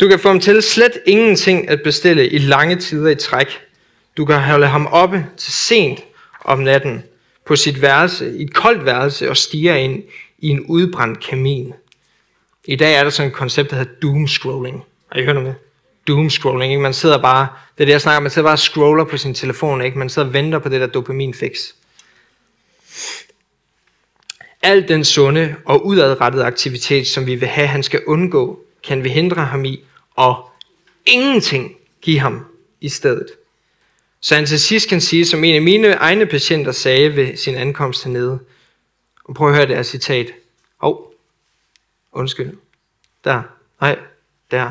Du 0.00 0.08
kan 0.08 0.18
få 0.18 0.28
ham 0.28 0.40
til 0.40 0.62
slet 0.62 0.98
ingenting 1.06 1.68
at 1.68 1.82
bestille 1.82 2.28
i 2.28 2.38
lange 2.38 2.76
tider 2.76 3.10
i 3.10 3.14
træk. 3.14 3.60
Du 4.16 4.24
kan 4.24 4.40
holde 4.40 4.66
ham 4.66 4.86
oppe 4.86 5.26
til 5.36 5.52
sent 5.52 6.00
om 6.44 6.58
natten 6.58 7.02
på 7.46 7.56
sit 7.56 7.82
værelse, 7.82 8.36
i 8.36 8.42
et 8.42 8.54
koldt 8.54 8.84
værelse 8.84 9.30
og 9.30 9.36
stige 9.36 9.84
ind 9.84 10.02
i 10.38 10.48
en 10.48 10.60
udbrændt 10.60 11.20
kamin. 11.26 11.72
I 12.64 12.76
dag 12.76 12.94
er 12.94 13.02
der 13.02 13.10
sådan 13.10 13.30
et 13.30 13.36
koncept, 13.36 13.70
der 13.70 13.76
hedder 13.76 13.92
doom 14.02 14.28
scrolling. 14.28 14.84
Har 15.12 15.20
I 15.20 15.24
hørt 15.24 15.36
om 15.36 15.44
det? 15.44 15.54
Doom 16.08 16.30
scrolling. 16.30 16.72
Ikke? 16.72 16.82
Man 16.82 16.94
sidder 16.94 17.18
bare, 17.18 17.48
det 17.78 17.84
er 17.84 17.86
det 17.86 17.92
jeg 17.92 18.00
snakker, 18.00 18.20
man 18.20 18.30
sidder 18.30 18.46
bare 18.46 18.54
og 18.54 18.58
scroller 18.58 19.04
på 19.04 19.16
sin 19.16 19.34
telefon. 19.34 19.82
Ikke? 19.82 19.98
Man 19.98 20.08
sidder 20.08 20.28
og 20.28 20.34
venter 20.34 20.58
på 20.58 20.68
det 20.68 20.80
der 20.80 20.86
dopamin 20.86 21.34
fix. 21.34 21.58
Al 24.62 24.88
den 24.88 25.04
sunde 25.04 25.56
og 25.64 25.86
udadrettede 25.86 26.44
aktivitet, 26.44 27.06
som 27.06 27.26
vi 27.26 27.34
vil 27.34 27.48
have, 27.48 27.66
han 27.66 27.82
skal 27.82 28.04
undgå, 28.06 28.64
kan 28.84 29.04
vi 29.04 29.08
hindre 29.08 29.44
ham 29.44 29.64
i, 29.64 29.84
og 30.16 30.50
ingenting 31.06 31.76
give 32.02 32.18
ham 32.18 32.46
i 32.80 32.88
stedet. 32.88 33.26
Så 34.20 34.34
han 34.34 34.46
til 34.46 34.60
sidst 34.60 34.88
kan 34.88 35.00
sige, 35.00 35.26
som 35.26 35.44
en 35.44 35.54
af 35.54 35.62
mine 35.62 35.92
egne 35.92 36.26
patienter 36.26 36.72
sagde 36.72 37.16
ved 37.16 37.36
sin 37.36 37.54
ankomst 37.54 38.04
hernede, 38.04 38.38
og 39.24 39.34
prøv 39.34 39.48
at 39.48 39.54
høre 39.54 39.66
det 39.66 39.76
her 39.76 39.82
citat. 39.82 40.32
Hov, 40.80 41.14
oh, 42.12 42.20
undskyld. 42.20 42.56
Der. 43.24 43.42
Nej, 43.80 43.98
der. 44.50 44.70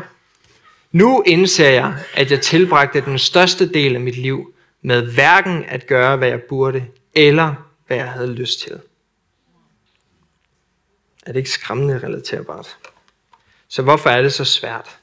Nu 0.91 1.23
indser 1.25 1.69
jeg, 1.69 1.97
at 2.13 2.31
jeg 2.31 2.41
tilbragte 2.41 3.01
den 3.01 3.19
største 3.19 3.73
del 3.73 3.95
af 3.95 4.01
mit 4.01 4.17
liv 4.17 4.53
med 4.81 5.13
hverken 5.13 5.65
at 5.67 5.87
gøre, 5.87 6.17
hvad 6.17 6.27
jeg 6.27 6.41
burde, 6.41 6.85
eller 7.13 7.68
hvad 7.89 7.97
jeg 7.97 8.12
havde 8.12 8.34
lyst 8.34 8.60
til. 8.60 8.82
Er 11.25 11.32
det 11.32 11.39
ikke 11.39 11.49
skræmmende 11.49 11.99
relaterbart? 11.99 12.78
Så 13.67 13.82
hvorfor 13.82 14.10
er 14.10 14.21
det 14.21 14.34
så 14.34 14.45
svært? 14.45 14.99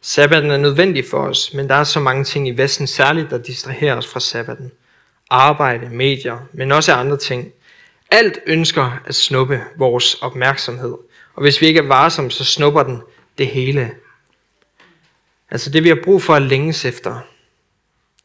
Sabbaten 0.00 0.50
er 0.50 0.56
nødvendig 0.56 1.04
for 1.10 1.18
os, 1.18 1.54
men 1.54 1.68
der 1.68 1.74
er 1.74 1.84
så 1.84 2.00
mange 2.00 2.24
ting 2.24 2.48
i 2.48 2.50
Vesten 2.50 2.86
særligt, 2.86 3.30
der 3.30 3.38
distraherer 3.38 3.96
os 3.96 4.06
fra 4.06 4.20
sabbaten. 4.20 4.72
Arbejde, 5.30 5.88
medier, 5.90 6.48
men 6.52 6.72
også 6.72 6.92
andre 6.92 7.16
ting. 7.16 7.52
Alt 8.10 8.38
ønsker 8.46 9.02
at 9.06 9.14
snuppe 9.14 9.64
vores 9.76 10.14
opmærksomhed. 10.14 10.94
Og 11.34 11.42
hvis 11.42 11.60
vi 11.60 11.66
ikke 11.66 11.80
er 11.80 11.86
varsomme, 11.86 12.30
så 12.30 12.44
snupper 12.44 12.82
den 12.82 13.02
det 13.38 13.46
hele. 13.46 13.94
Altså 15.50 15.70
det 15.70 15.84
vi 15.84 15.88
har 15.88 15.98
brug 16.04 16.22
for 16.22 16.34
at 16.34 16.42
længes 16.42 16.84
efter, 16.84 17.20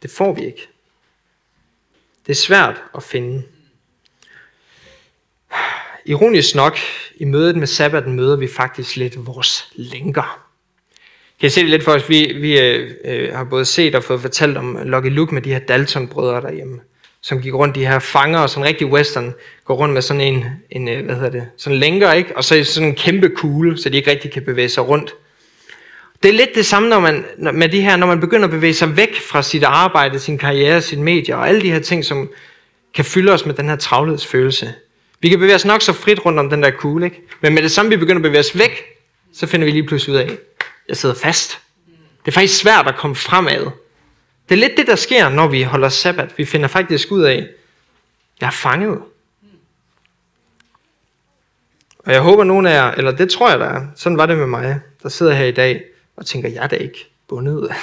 det 0.02 0.12
får 0.12 0.34
vi 0.34 0.46
ikke. 0.46 0.68
Det 2.26 2.32
er 2.32 2.36
svært 2.36 2.84
at 2.96 3.04
finde. 3.04 3.44
Ironisk 6.06 6.56
nok, 6.56 6.78
i 7.16 7.26
mødet 7.26 7.56
med 7.56 7.68
sabbaten 7.68 8.14
møder 8.14 8.36
vi 8.36 8.48
faktisk 8.48 8.96
lidt 8.96 9.26
vores 9.26 9.72
lænker. 9.76 10.40
Kan 11.40 11.48
I 11.48 11.50
se 11.50 11.62
det 11.62 11.70
lidt 11.70 11.84
for 11.84 11.92
os? 11.92 12.10
Vi, 12.10 12.34
vi 12.42 12.60
øh, 12.60 12.92
øh, 13.06 13.34
har 13.34 13.44
både 13.44 13.66
set 13.66 13.96
og 13.96 14.04
fået 14.04 14.22
fortalt 14.22 14.58
om 14.58 14.78
Lucky 14.86 15.10
Luke 15.10 15.34
med 15.34 15.42
de 15.42 15.54
her 15.54 15.60
Dalton-brødre 15.60 16.42
derhjemme, 16.42 16.80
som 17.22 17.42
gik 17.42 17.54
rundt, 17.54 17.76
de 17.76 17.86
her 17.86 18.00
fanger, 18.00 18.40
og 18.40 18.50
sådan 18.50 18.66
rigtig 18.66 18.88
western, 18.88 19.34
går 19.66 19.76
rundt 19.76 19.94
med 19.94 20.02
sådan 20.02 20.22
en, 20.22 20.46
en 20.72 20.88
øh, 20.88 21.06
hvad 21.06 21.16
hedder 21.16 21.30
det, 21.30 21.48
sådan 21.58 21.80
lænker, 21.80 22.14
ikke? 22.14 22.38
Og 22.38 22.44
så 22.44 22.64
sådan 22.64 22.90
en 22.90 22.96
kæmpe 22.96 23.30
kugle, 23.30 23.78
så 23.78 23.90
de 23.90 23.98
ikke 23.98 24.12
rigtig 24.12 24.32
kan 24.32 24.44
bevæge 24.44 24.70
sig 24.70 24.88
rundt. 24.88 25.16
Det 26.24 26.30
er 26.30 26.34
lidt 26.34 26.56
det 26.56 26.66
samme 26.66 26.90
når 26.90 27.00
man, 27.00 27.26
med 27.54 27.70
de 27.70 27.82
her, 27.82 27.96
når 27.96 28.08
man 28.08 28.20
begynder 28.20 28.46
at 28.46 28.52
bevæge 28.52 28.74
sig 28.74 28.98
væk 28.98 29.22
fra 29.22 29.44
sit 29.44 29.64
arbejde, 29.64 30.20
sin 30.20 30.38
karriere, 30.38 30.82
sin 30.82 31.04
medier 31.04 31.36
og 31.36 31.48
alle 31.48 31.62
de 31.62 31.72
her 31.72 31.80
ting, 31.80 32.06
som 32.06 32.30
kan 32.94 33.06
fylde 33.06 33.32
os 33.32 33.46
med 33.46 33.54
den 33.54 33.70
her 33.70 33.76
travlhedsfølelse. 33.76 34.74
Vi 35.24 35.30
kan 35.30 35.40
bevæge 35.40 35.56
os 35.56 35.66
nok 35.66 35.82
så 35.82 35.94
frit 35.94 36.26
rundt 36.26 36.40
om 36.40 36.50
den 36.50 36.64
der 36.64 36.72
kugle, 36.72 37.06
ikke? 37.06 37.22
Men 37.42 37.54
med 37.54 37.64
det 37.64 37.72
samme, 37.72 37.90
vi 37.90 37.98
begynder 37.98 38.16
at 38.20 38.24
bevæge 38.24 38.40
os 38.40 38.58
væk, 38.58 38.84
så 39.34 39.48
finder 39.48 39.66
vi 39.66 39.72
lige 39.72 39.88
pludselig 39.88 40.16
ud 40.16 40.20
af, 40.20 40.38
jeg 40.90 40.98
sidder 40.98 41.16
fast. 41.16 41.60
Det 42.26 42.28
er 42.28 42.32
faktisk 42.32 42.60
svært 42.60 42.88
at 42.88 42.96
komme 42.96 43.16
fremad. 43.16 43.72
Det 44.50 44.56
er 44.56 44.56
lidt 44.56 44.78
det, 44.78 44.88
der 44.88 44.96
sker, 44.96 45.30
når 45.30 45.48
vi 45.48 45.62
holder 45.62 45.90
sabbat. 45.90 46.38
Vi 46.38 46.46
finder 46.46 46.68
faktisk 46.68 47.12
ud 47.12 47.22
af, 47.22 47.48
jeg 48.42 48.48
er 48.48 48.52
fanget. 48.52 49.02
Og 52.00 52.14
jeg 52.14 52.22
håber 52.22 52.44
nogen 52.44 52.66
af 52.66 52.74
jer, 52.74 52.92
eller 52.92 53.12
det 53.12 53.30
tror 53.30 53.50
jeg 53.50 53.60
der 53.60 53.66
er, 53.66 53.88
sådan 53.96 54.18
var 54.18 54.26
det 54.26 54.38
med 54.38 54.48
mig, 54.48 54.80
der 55.04 55.10
sidder 55.10 55.34
her 55.34 55.46
i 55.46 55.52
dag 55.52 55.84
og 56.16 56.26
tænker, 56.26 56.50
jeg 56.50 56.64
er 56.64 56.68
da 56.68 56.76
ikke 56.76 57.08
bundet. 57.28 57.70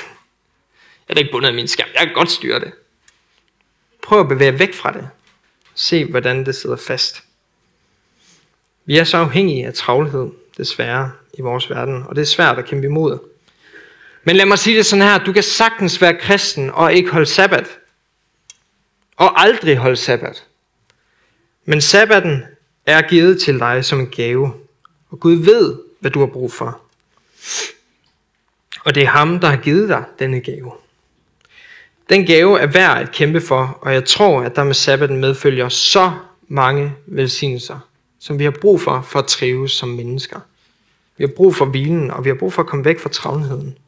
Jeg 1.09 1.13
er 1.13 1.15
da 1.15 1.21
ikke 1.21 1.33
bundet 1.33 1.49
af 1.49 1.55
min 1.55 1.69
skærm. 1.69 1.89
Jeg 1.95 2.07
kan 2.07 2.15
godt 2.15 2.31
styre 2.31 2.61
det. 2.61 2.73
Prøv 4.03 4.21
at 4.21 4.29
bevæge 4.29 4.59
væk 4.59 4.75
fra 4.75 4.93
det. 4.93 5.09
Se, 5.75 6.05
hvordan 6.05 6.47
det 6.47 6.55
sidder 6.55 6.77
fast. 6.77 7.25
Vi 8.85 8.99
er 8.99 9.05
så 9.05 9.17
afhængige 9.17 9.67
af 9.67 9.75
travlhed, 9.75 10.31
desværre, 10.57 11.11
i 11.35 11.43
vores 11.43 11.71
verden, 11.71 12.03
og 12.09 12.17
det 12.17 12.23
er 12.23 12.27
svært 12.27 12.59
at 12.59 12.65
kæmpe 12.65 12.87
imod. 12.87 13.19
Men 14.25 14.37
lad 14.37 14.47
mig 14.47 14.59
sige 14.59 14.77
det 14.77 14.87
sådan 14.87 15.03
her, 15.03 15.19
du 15.19 15.33
kan 15.33 15.43
sagtens 15.43 16.01
være 16.01 16.19
kristen 16.21 16.71
og 16.71 16.93
ikke 16.93 17.11
holde 17.11 17.27
sabbat. 17.27 17.79
Og 19.17 19.41
aldrig 19.41 19.77
holde 19.77 19.97
sabbat. 19.97 20.47
Men 21.65 21.81
sabbaten 21.81 22.43
er 22.87 23.03
givet 23.03 23.41
til 23.41 23.59
dig 23.59 23.85
som 23.85 24.01
en 24.01 24.07
gave. 24.07 24.53
Og 25.11 25.21
Gud 25.21 25.35
ved, 25.35 25.79
hvad 26.01 26.11
du 26.11 26.19
har 26.19 26.27
brug 26.27 26.53
for. 26.53 26.81
Og 28.85 28.95
det 28.95 29.03
er 29.03 29.07
ham, 29.07 29.41
der 29.41 29.49
har 29.49 29.57
givet 29.57 29.89
dig 29.89 30.05
denne 30.19 30.41
gave. 30.41 30.73
Den 32.09 32.27
gave 32.27 32.61
er 32.61 32.67
værd 32.67 32.99
at 32.99 33.13
kæmpe 33.13 33.41
for, 33.41 33.79
og 33.81 33.95
jeg 33.95 34.05
tror, 34.05 34.43
at 34.43 34.57
der 34.57 34.65
med 34.65 34.75
sabbaten 34.75 35.17
medfølger 35.17 35.69
så 35.69 36.13
mange 36.49 36.93
velsignelser, 37.07 37.79
som 38.21 38.39
vi 38.39 38.45
har 38.45 38.55
brug 38.61 38.81
for, 38.81 39.03
for 39.03 39.19
at 39.19 39.27
trives 39.27 39.73
som 39.73 39.89
mennesker. 39.89 40.41
Vi 41.17 41.25
har 41.25 41.33
brug 41.37 41.57
for 41.57 41.65
hvilen, 41.65 42.11
og 42.11 42.25
vi 42.25 42.31
har 42.31 42.37
brug 42.37 42.53
for 42.53 42.63
at 42.63 42.69
komme 42.69 42.85
væk 42.85 43.01
fra 43.01 43.09
travlheden. 43.09 43.79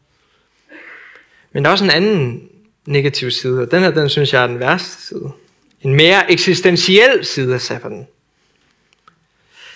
Men 1.53 1.65
der 1.65 1.71
er 1.71 1.73
også 1.73 1.85
en 1.85 1.91
anden 1.91 2.49
negativ 2.87 3.31
side, 3.31 3.61
og 3.63 3.71
den 3.71 3.83
her, 3.83 3.91
den 3.91 4.09
synes 4.09 4.33
jeg 4.33 4.43
er 4.43 4.47
den 4.47 4.59
værste 4.59 5.03
side. 5.07 5.33
En 5.81 5.95
mere 5.95 6.33
eksistentiel 6.33 7.25
side 7.25 7.55
af 7.55 7.61
sabbaten, 7.61 8.07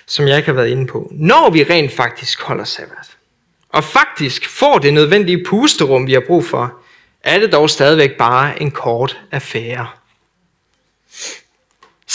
som 0.06 0.28
jeg 0.28 0.36
ikke 0.36 0.46
har 0.46 0.54
været 0.54 0.68
inde 0.68 0.86
på. 0.86 1.12
Når 1.12 1.50
vi 1.50 1.64
rent 1.64 1.92
faktisk 1.92 2.42
holder 2.42 2.64
sabbat, 2.64 3.16
og 3.68 3.84
faktisk 3.84 4.48
får 4.48 4.78
det 4.78 4.94
nødvendige 4.94 5.44
pusterum, 5.44 6.06
vi 6.06 6.12
har 6.12 6.22
brug 6.26 6.44
for, 6.44 6.78
er 7.22 7.38
det 7.38 7.52
dog 7.52 7.70
stadigvæk 7.70 8.16
bare 8.16 8.62
en 8.62 8.70
kort 8.70 9.20
affære. 9.32 9.88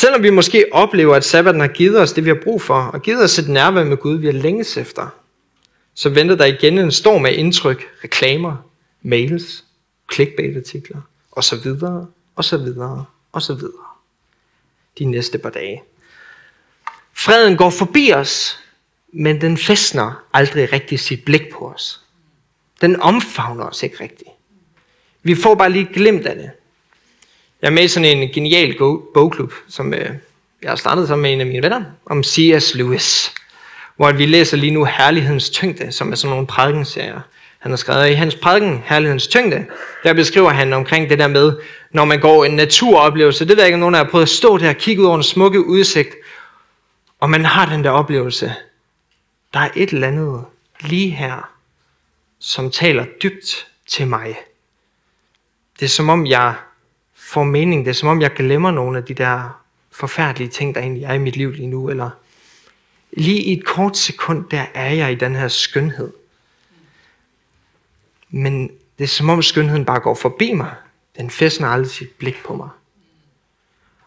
Selvom 0.01 0.23
vi 0.23 0.29
måske 0.29 0.65
oplever, 0.71 1.15
at 1.15 1.23
sabbaten 1.23 1.61
har 1.61 1.67
givet 1.67 1.99
os 2.01 2.13
det, 2.13 2.25
vi 2.25 2.29
har 2.29 2.39
brug 2.43 2.61
for, 2.61 2.75
og 2.75 3.01
givet 3.01 3.23
os 3.23 3.39
et 3.39 3.49
nærvær 3.49 3.83
med 3.83 3.97
Gud, 3.97 4.17
vi 4.17 4.25
har 4.25 4.33
længes 4.33 4.77
efter, 4.77 5.07
så 5.93 6.09
venter 6.09 6.35
der 6.35 6.45
igen 6.45 6.77
en 6.77 6.91
storm 6.91 7.25
af 7.25 7.33
indtryk, 7.37 7.87
reklamer, 8.03 8.55
mails, 9.01 9.65
clickbait-artikler, 10.13 11.01
og 11.31 11.43
så 11.43 11.55
videre, 11.55 12.07
og 12.35 12.45
så 12.45 12.57
videre, 12.57 13.05
og 13.31 13.41
så 13.41 13.53
videre. 13.53 13.85
De 14.99 15.05
næste 15.05 15.37
par 15.37 15.49
dage. 15.49 15.83
Freden 17.13 17.57
går 17.57 17.69
forbi 17.69 18.11
os, 18.13 18.59
men 19.13 19.41
den 19.41 19.57
fæstner 19.57 20.23
aldrig 20.33 20.73
rigtig 20.73 20.99
sit 20.99 21.25
blik 21.25 21.53
på 21.53 21.67
os. 21.67 22.01
Den 22.81 23.01
omfavner 23.01 23.65
os 23.65 23.83
ikke 23.83 24.03
rigtigt. 24.03 24.29
Vi 25.23 25.35
får 25.35 25.55
bare 25.55 25.69
lige 25.69 25.89
glemt 25.93 26.25
af 26.25 26.35
det. 26.35 26.51
Jeg 27.61 27.67
er 27.67 27.71
med 27.71 27.83
i 27.83 27.87
sådan 27.87 28.17
en 28.17 28.29
genial 28.29 28.77
bogklub, 29.13 29.53
som 29.69 29.93
øh, 29.93 30.09
jeg 30.61 30.71
har 30.71 30.75
startet 30.75 31.07
sammen 31.07 31.21
med 31.21 31.33
en 31.33 31.39
af 31.41 31.45
mine 31.45 31.63
venner, 31.63 31.83
om 32.05 32.23
C.S. 32.23 32.75
Lewis. 32.75 33.33
Hvor 33.95 34.11
vi 34.11 34.25
læser 34.25 34.57
lige 34.57 34.71
nu 34.71 34.85
Herlighedens 34.85 35.49
Tyngde, 35.49 35.91
som 35.91 36.11
er 36.11 36.15
sådan 36.15 36.29
nogle 36.29 36.47
prædikenserier. 36.47 37.21
Han 37.59 37.71
har 37.71 37.77
skrevet 37.77 38.09
i 38.09 38.13
hans 38.13 38.35
prædiken, 38.35 38.83
Herlighedens 38.85 39.27
Tyngde, 39.27 39.65
der 40.03 40.13
beskriver 40.13 40.49
han 40.49 40.73
omkring 40.73 41.09
det 41.09 41.19
der 41.19 41.27
med, 41.27 41.57
når 41.91 42.05
man 42.05 42.19
går 42.19 42.45
en 42.45 42.51
naturoplevelse. 42.51 43.47
Det 43.47 43.49
ved 43.49 43.57
jeg 43.57 43.65
ikke, 43.65 43.75
om 43.75 43.79
nogen 43.79 43.95
har 43.95 44.03
prøvet 44.03 44.25
at 44.25 44.29
stå 44.29 44.57
der 44.57 44.69
og 44.69 44.75
kigge 44.75 45.01
ud 45.01 45.07
over 45.07 45.17
en 45.17 45.23
smukke 45.23 45.65
udsigt, 45.65 46.15
og 47.19 47.29
man 47.29 47.45
har 47.45 47.65
den 47.65 47.83
der 47.83 47.89
oplevelse. 47.89 48.55
Der 49.53 49.59
er 49.59 49.69
et 49.75 49.89
eller 49.89 50.07
andet 50.07 50.45
lige 50.79 51.09
her, 51.09 51.49
som 52.39 52.71
taler 52.71 53.05
dybt 53.23 53.67
til 53.87 54.07
mig. 54.07 54.35
Det 55.79 55.85
er 55.85 55.89
som 55.89 56.09
om, 56.09 56.27
jeg 56.27 56.55
får 57.31 57.43
mening. 57.43 57.85
Det 57.85 57.91
er 57.91 57.95
som 57.95 58.09
om, 58.09 58.21
jeg 58.21 58.33
glemmer 58.33 58.71
nogle 58.71 58.97
af 58.97 59.03
de 59.03 59.13
der 59.13 59.61
forfærdelige 59.91 60.49
ting, 60.49 60.75
der 60.75 60.81
egentlig 60.81 61.03
er 61.03 61.13
i 61.13 61.17
mit 61.17 61.35
liv 61.35 61.51
lige 61.51 61.67
nu. 61.67 61.89
Eller 61.89 62.09
lige 63.11 63.41
i 63.41 63.53
et 63.57 63.65
kort 63.65 63.97
sekund, 63.97 64.45
der 64.51 64.65
er 64.73 64.93
jeg 64.93 65.11
i 65.11 65.15
den 65.15 65.35
her 65.35 65.47
skønhed. 65.47 66.11
Men 68.29 68.71
det 68.97 69.03
er 69.03 69.07
som 69.07 69.29
om 69.29 69.41
skønheden 69.41 69.85
bare 69.85 69.99
går 69.99 70.15
forbi 70.15 70.53
mig. 70.53 70.71
Den 71.17 71.29
fæstner 71.29 71.67
aldrig 71.67 71.91
sit 71.91 72.09
blik 72.09 72.43
på 72.43 72.55
mig. 72.55 72.69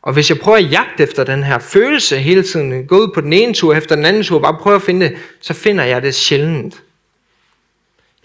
Og 0.02 0.12
hvis 0.12 0.30
jeg 0.30 0.38
prøver 0.38 0.58
at 0.58 0.70
jagte 0.70 1.02
efter 1.02 1.24
den 1.24 1.42
her 1.42 1.58
følelse 1.58 2.18
hele 2.18 2.42
tiden, 2.42 2.87
gå 2.87 2.98
ud 2.98 3.12
på 3.14 3.20
den 3.20 3.32
ene 3.32 3.54
tur 3.54 3.74
efter 3.74 3.96
den 3.96 4.04
anden 4.04 4.22
tur, 4.22 4.38
bare 4.38 4.58
prøve 4.60 4.76
at 4.76 4.82
finde 4.82 5.08
det, 5.08 5.18
så 5.40 5.54
finder 5.54 5.84
jeg 5.84 6.02
det 6.02 6.14
sjældent. 6.14 6.82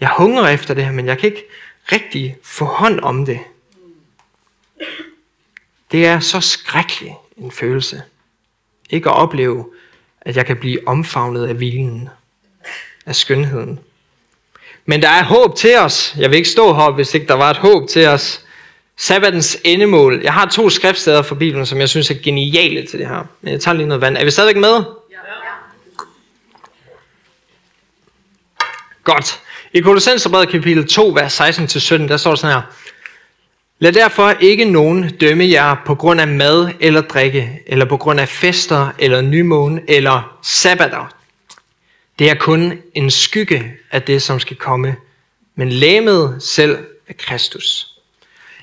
Jeg 0.00 0.10
hungrer 0.18 0.48
efter 0.48 0.74
det 0.74 0.84
her, 0.84 0.92
men 0.92 1.06
jeg 1.06 1.18
kan 1.18 1.28
ikke 1.28 1.44
rigtig 1.92 2.36
få 2.42 2.64
hånd 2.64 3.00
om 3.00 3.26
det. 3.26 3.40
Det 5.92 6.06
er 6.06 6.20
så 6.20 6.40
skrækkelig 6.40 7.16
en 7.36 7.50
følelse. 7.50 8.02
Ikke 8.90 9.08
at 9.08 9.16
opleve, 9.16 9.66
at 10.20 10.36
jeg 10.36 10.46
kan 10.46 10.56
blive 10.56 10.88
omfavnet 10.88 11.46
af 11.46 11.54
hvilen, 11.54 12.08
af 13.06 13.16
skønheden. 13.16 13.80
Men 14.86 15.02
der 15.02 15.08
er 15.08 15.24
håb 15.24 15.56
til 15.56 15.76
os. 15.76 16.14
Jeg 16.18 16.30
vil 16.30 16.36
ikke 16.36 16.48
stå 16.48 16.74
her, 16.74 16.90
hvis 16.90 17.14
ikke 17.14 17.26
der 17.26 17.34
var 17.34 17.50
et 17.50 17.56
håb 17.56 17.88
til 17.88 18.06
os. 18.06 18.44
Sabbatens 18.96 19.58
endemål. 19.64 20.20
Jeg 20.22 20.32
har 20.32 20.46
to 20.48 20.70
skriftsteder 20.70 21.22
fra 21.22 21.34
Bibelen, 21.34 21.66
som 21.66 21.80
jeg 21.80 21.88
synes 21.88 22.10
er 22.10 22.14
geniale 22.22 22.86
til 22.86 22.98
det 22.98 23.08
her. 23.08 23.24
Men 23.40 23.52
jeg 23.52 23.60
tager 23.60 23.74
lige 23.74 23.86
noget 23.86 24.00
vand. 24.00 24.16
Er 24.16 24.24
vi 24.24 24.30
stadigvæk 24.30 24.60
med? 24.60 24.74
Ja. 25.10 25.16
Godt. 29.04 29.40
I 29.72 29.80
Kolossenserbrevet 29.80 30.48
kapitel 30.48 30.88
2, 30.88 31.08
vers 31.08 31.40
16-17, 31.40 31.94
der 31.94 32.16
står 32.16 32.34
sådan 32.34 32.56
her. 32.56 32.62
Lad 33.82 33.92
derfor 33.92 34.30
ikke 34.40 34.64
nogen 34.64 35.10
dømme 35.20 35.50
jer 35.50 35.76
på 35.86 35.94
grund 35.94 36.20
af 36.20 36.28
mad 36.28 36.70
eller 36.80 37.00
drikke, 37.00 37.62
eller 37.66 37.84
på 37.84 37.96
grund 37.96 38.20
af 38.20 38.28
fester, 38.28 38.88
eller 38.98 39.20
nymåne, 39.20 39.80
eller 39.88 40.38
sabbater. 40.42 41.14
Det 42.18 42.30
er 42.30 42.34
kun 42.34 42.72
en 42.94 43.10
skygge 43.10 43.72
af 43.90 44.02
det, 44.02 44.22
som 44.22 44.40
skal 44.40 44.56
komme. 44.56 44.96
Men 45.56 45.68
læmet 45.72 46.36
selv 46.40 46.78
er 47.08 47.12
Kristus. 47.18 47.86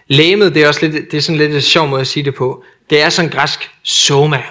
Læmet, 0.07 0.55
det 0.55 0.63
er 0.63 0.67
også 0.67 0.87
lidt, 0.87 1.11
det 1.11 1.17
er 1.17 1.21
sådan 1.21 1.37
lidt 1.37 1.53
et 1.53 1.63
sjov 1.63 1.87
måde 1.87 2.01
at 2.01 2.07
sige 2.07 2.23
det 2.23 2.35
på. 2.35 2.63
Det 2.89 3.01
er 3.01 3.09
sådan 3.09 3.31
græsk 3.31 3.69
soma. 3.83 4.43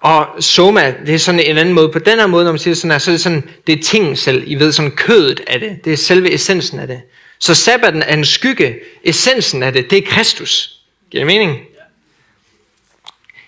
Og 0.00 0.26
soma, 0.40 0.94
det 1.06 1.14
er 1.14 1.18
sådan 1.18 1.40
en 1.40 1.58
anden 1.58 1.74
måde. 1.74 1.88
På 1.88 1.98
den 1.98 2.18
her 2.18 2.26
måde, 2.26 2.44
når 2.44 2.52
man 2.52 2.58
siger 2.58 2.74
sådan 2.74 2.90
her, 2.90 2.98
så 2.98 3.10
er 3.10 3.12
det 3.12 3.20
sådan, 3.20 3.48
det 3.66 3.78
er 3.78 3.82
ting 3.82 4.18
selv. 4.18 4.42
I 4.46 4.54
ved, 4.54 4.72
sådan 4.72 4.90
kødet 4.90 5.40
af 5.46 5.60
det. 5.60 5.84
Det 5.84 5.92
er 5.92 5.96
selve 5.96 6.34
essensen 6.34 6.78
af 6.78 6.86
det. 6.86 7.00
Så 7.42 7.54
sabbaten 7.54 8.02
er 8.02 8.14
en 8.14 8.24
skygge. 8.24 8.78
Essensen 9.04 9.62
af 9.62 9.72
det, 9.72 9.90
det 9.90 9.98
er 9.98 10.06
Kristus. 10.06 10.80
Giver 11.10 11.24
det 11.24 11.26
mening? 11.26 11.58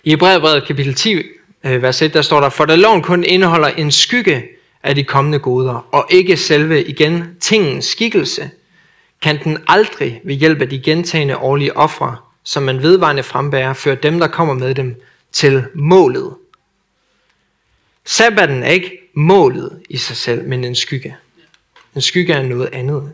I 0.05 0.11
Hebræerbrevet 0.11 0.67
kapitel 0.67 0.95
10, 0.95 1.23
øh, 1.65 1.83
vers 1.83 2.03
1, 2.03 2.15
der 2.15 2.23
står 2.23 2.41
der, 2.41 2.49
For 2.49 2.65
da 2.65 2.75
loven 2.75 3.03
kun 3.03 3.25
indeholder 3.25 3.69
en 3.69 3.93
skygge 3.93 4.45
af 4.83 4.95
de 4.95 5.05
kommende 5.05 5.39
goder, 5.39 5.89
og 5.93 6.07
ikke 6.11 6.37
selve 6.37 6.85
igen 6.85 7.37
tingens 7.41 7.85
skikkelse, 7.85 8.51
kan 9.23 9.45
den 9.45 9.59
aldrig 9.69 10.21
ved 10.25 10.35
hjælp 10.35 10.63
af 10.63 10.69
de 10.69 10.83
gentagende 10.83 11.37
årlige 11.37 11.77
ofre, 11.77 12.17
som 12.45 12.63
man 12.63 12.83
vedvarende 12.83 13.23
frembærer, 13.23 13.73
føre 13.73 13.95
dem, 13.95 14.19
der 14.19 14.27
kommer 14.27 14.55
med 14.55 14.75
dem, 14.75 15.03
til 15.33 15.65
målet. 15.75 16.35
Sabbaten 18.05 18.63
er 18.63 18.71
ikke 18.71 18.99
målet 19.15 19.83
i 19.91 19.97
sig 19.97 20.17
selv, 20.17 20.49
men 20.49 20.65
en 20.65 20.75
skygge. 20.75 21.17
En 21.95 22.01
skygge 22.01 22.33
er 22.33 22.43
noget 22.43 22.69
andet. 22.73 23.13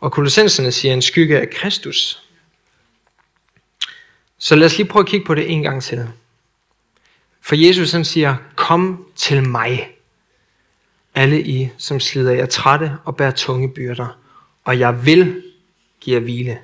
Og 0.00 0.12
kolossenserne 0.12 0.72
siger 0.72 0.94
en 0.94 1.02
skygge 1.02 1.40
af 1.40 1.50
Kristus. 1.50 2.22
Så 4.38 4.56
lad 4.56 4.66
os 4.66 4.78
lige 4.78 4.88
prøve 4.88 5.02
at 5.02 5.08
kigge 5.08 5.26
på 5.26 5.34
det 5.34 5.50
en 5.50 5.62
gang 5.62 5.82
til. 5.82 6.08
For 7.40 7.54
Jesus 7.54 7.92
han 7.92 8.04
siger, 8.04 8.36
kom 8.56 9.06
til 9.16 9.48
mig, 9.48 9.96
alle 11.14 11.42
I, 11.42 11.68
som 11.78 12.00
slider 12.00 12.32
jer 12.32 12.46
trætte 12.46 12.92
og 13.04 13.16
bærer 13.16 13.30
tunge 13.30 13.68
byrder, 13.74 14.18
og 14.64 14.78
jeg 14.78 15.06
vil 15.06 15.42
give 16.00 16.14
jer 16.16 16.22
hvile. 16.22 16.58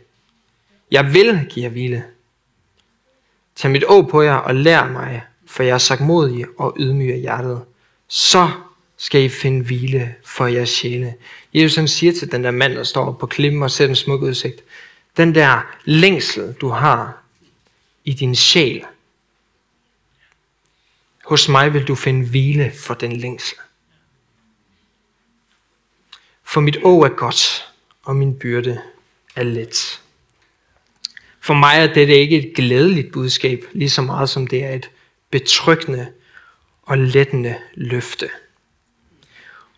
Jeg 0.90 1.14
vil 1.14 1.47
give 1.51 1.64
jer 1.64 1.71
hvile. 1.71 2.05
Tag 3.57 3.71
mit 3.71 3.85
å 3.85 4.03
på 4.03 4.23
jer 4.23 4.35
og 4.35 4.55
lær 4.55 4.88
mig, 4.88 5.23
for 5.47 5.62
jeg 5.62 5.75
er 5.75 5.79
sagt 5.79 6.01
modig 6.01 6.47
og 6.59 6.77
ydmyg 6.81 7.12
af 7.12 7.21
hjertet. 7.21 7.62
Så 8.09 8.51
skal 9.03 9.23
I 9.23 9.29
finde 9.29 9.65
hvile 9.65 10.15
for 10.25 10.47
jeres 10.47 10.71
sjæle. 10.71 11.15
Jesus 11.55 11.77
han 11.77 11.88
siger 11.88 12.12
til 12.12 12.33
den 12.33 12.45
der 12.45 12.51
mand, 12.51 12.75
der 12.75 12.83
står 12.83 13.12
på 13.12 13.27
klippen 13.27 13.62
og 13.62 13.71
ser 13.71 13.87
den 13.87 13.97
smukke 13.97 14.27
udsigt, 14.27 14.65
den 15.17 15.35
der 15.35 15.77
længsel, 15.85 16.53
du 16.61 16.69
har 16.69 17.23
i 18.05 18.12
din 18.12 18.37
sjæl, 18.37 18.85
hos 21.25 21.49
mig 21.49 21.75
vil 21.75 21.85
du 21.85 21.95
finde 21.95 22.29
hvile 22.29 22.73
for 22.73 22.95
den 22.95 23.17
længsel. 23.17 23.59
For 26.45 26.61
mit 26.61 26.79
å 26.85 27.03
er 27.03 27.09
godt, 27.09 27.73
og 28.03 28.17
min 28.17 28.38
byrde 28.38 28.81
er 29.37 29.43
let. 29.43 30.01
For 31.41 31.55
mig 31.55 31.75
er 31.77 31.95
dette 31.95 32.15
ikke 32.15 32.38
et 32.38 32.55
glædeligt 32.55 33.12
budskab, 33.12 33.65
lige 33.73 33.91
så 33.91 34.03
meget 34.03 34.31
som 34.31 34.47
det 34.47 34.65
er 34.65 34.71
et 34.71 34.91
betryggende 35.31 36.12
og 36.83 36.99
lettende 36.99 37.59
løfte. 37.75 38.31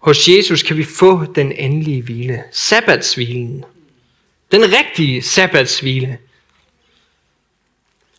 Hos 0.04 0.28
Jesus 0.28 0.62
kan 0.62 0.76
vi 0.76 0.84
få 0.84 1.24
den 1.34 1.52
endelige 1.52 2.02
hvile, 2.02 2.42
sabbatshvilen. 2.52 3.64
Den 4.52 4.62
rigtige 4.62 5.22
sabbatshvile, 5.22 6.18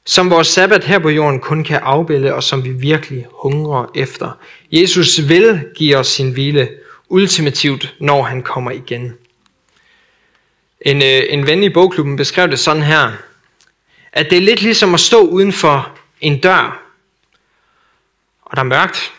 som 0.06 0.30
vores 0.30 0.48
sabbat 0.48 0.84
her 0.84 1.00
på 1.00 1.10
jorden 1.10 1.40
kun 1.40 1.64
kan 1.64 1.80
afbilde, 1.84 2.34
og 2.34 2.44
som 2.44 2.64
vi 2.64 2.70
virkelig 2.70 3.26
hungrer 3.32 3.86
efter. 3.96 4.32
Jesus 4.72 5.30
vil 5.30 5.66
give 5.76 5.98
os 5.98 6.08
sin 6.08 6.32
hvile 6.32 6.70
ultimativt, 7.10 7.96
når 8.00 8.24
han 8.24 8.44
kommer 8.44 8.72
igen. 8.72 9.14
En, 10.82 10.98
øh, 10.98 11.24
en 11.30 11.48
ven 11.48 11.64
i 11.64 11.70
bogklubben 11.70 12.16
beskrev 12.16 12.48
det 12.48 12.60
sådan 12.60 12.84
her, 12.84 13.12
at 14.14 14.30
det 14.30 14.38
er 14.38 14.42
lidt 14.42 14.62
ligesom 14.62 14.94
at 14.94 15.00
stå 15.00 15.22
uden 15.22 15.54
for 15.54 15.98
en 16.22 16.40
dør, 16.40 16.92
og 18.42 18.56
der 18.56 18.64
er 18.64 18.68
mørkt, 18.68 19.14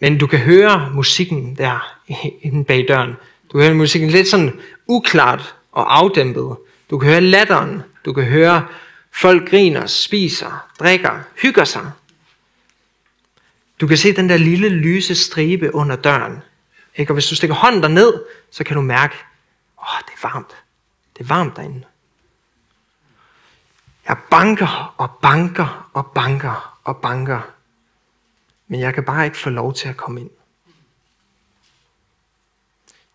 men 0.00 0.18
du 0.18 0.26
kan 0.26 0.38
høre 0.38 0.90
musikken 0.94 1.56
der 1.56 1.99
inde 2.46 2.64
bag 2.64 2.88
døren. 2.88 3.16
Du 3.52 3.58
kan 3.58 3.66
høre 3.66 3.74
musikken 3.74 4.10
lidt 4.10 4.28
sådan 4.28 4.60
uklart 4.86 5.54
og 5.72 5.98
afdæmpet. 5.98 6.56
Du 6.90 6.98
kan 6.98 7.08
høre 7.10 7.20
latteren. 7.20 7.82
Du 8.04 8.12
kan 8.12 8.24
høre 8.24 8.66
folk 9.12 9.50
griner, 9.50 9.86
spiser, 9.86 10.68
drikker, 10.80 11.20
hygger 11.42 11.64
sig. 11.64 11.90
Du 13.80 13.86
kan 13.86 13.96
se 13.96 14.16
den 14.16 14.28
der 14.28 14.36
lille 14.36 14.68
lyse 14.68 15.14
stribe 15.14 15.74
under 15.74 15.96
døren. 15.96 16.38
Ikke? 16.96 17.10
Og 17.10 17.14
hvis 17.14 17.26
du 17.26 17.36
stikker 17.36 17.54
hånden 17.54 17.82
derned, 17.82 18.24
så 18.50 18.64
kan 18.64 18.76
du 18.76 18.82
mærke, 18.82 19.14
åh, 19.78 19.94
oh, 19.94 20.00
det 20.06 20.12
er 20.22 20.28
varmt. 20.28 20.56
Det 21.18 21.24
er 21.24 21.28
varmt 21.28 21.56
derinde. 21.56 21.84
Jeg 24.08 24.16
banker 24.30 24.94
og 24.98 25.10
banker 25.22 25.90
og 25.92 26.06
banker 26.06 26.78
og 26.84 26.96
banker. 26.96 27.40
Men 28.68 28.80
jeg 28.80 28.94
kan 28.94 29.04
bare 29.04 29.24
ikke 29.24 29.38
få 29.38 29.50
lov 29.50 29.74
til 29.74 29.88
at 29.88 29.96
komme 29.96 30.20
ind. 30.20 30.30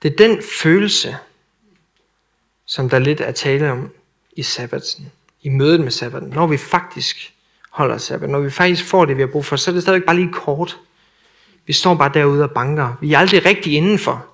Det 0.01 0.11
er 0.11 0.15
den 0.15 0.43
følelse, 0.61 1.17
som 2.65 2.89
der 2.89 2.99
lidt 2.99 3.21
er 3.21 3.31
tale 3.31 3.71
om 3.71 3.91
i 4.35 4.43
sabbatsen, 4.43 5.11
i 5.41 5.49
mødet 5.49 5.79
med 5.79 5.91
sabbaten, 5.91 6.29
når 6.29 6.47
vi 6.47 6.57
faktisk 6.57 7.33
holder 7.69 7.97
sabbat, 7.97 8.29
når 8.29 8.39
vi 8.39 8.49
faktisk 8.49 8.85
får 8.85 9.05
det, 9.05 9.17
vi 9.17 9.21
har 9.21 9.27
brug 9.27 9.45
for, 9.45 9.55
så 9.55 9.71
er 9.71 9.73
det 9.73 9.81
stadigvæk 9.81 10.05
bare 10.05 10.15
lige 10.15 10.33
kort. 10.33 10.77
Vi 11.65 11.73
står 11.73 11.95
bare 11.95 12.11
derude 12.13 12.43
og 12.43 12.51
banker. 12.51 12.95
Vi 13.01 13.13
er 13.13 13.19
aldrig 13.19 13.45
rigtig 13.45 13.73
indenfor. 13.73 14.25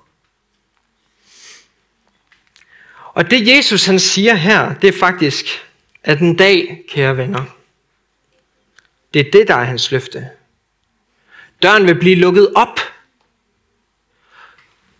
Og 3.14 3.30
det 3.30 3.48
Jesus 3.48 3.86
han 3.86 3.98
siger 3.98 4.34
her, 4.34 4.74
det 4.74 4.94
er 4.94 4.98
faktisk, 4.98 5.46
at 6.04 6.20
en 6.20 6.36
dag, 6.36 6.84
kære 6.88 7.16
venner, 7.16 7.44
det 9.14 9.26
er 9.26 9.30
det, 9.30 9.48
der 9.48 9.54
er 9.54 9.64
hans 9.64 9.90
løfte. 9.90 10.30
Døren 11.62 11.86
vil 11.86 11.98
blive 11.98 12.16
lukket 12.16 12.52
op, 12.54 12.80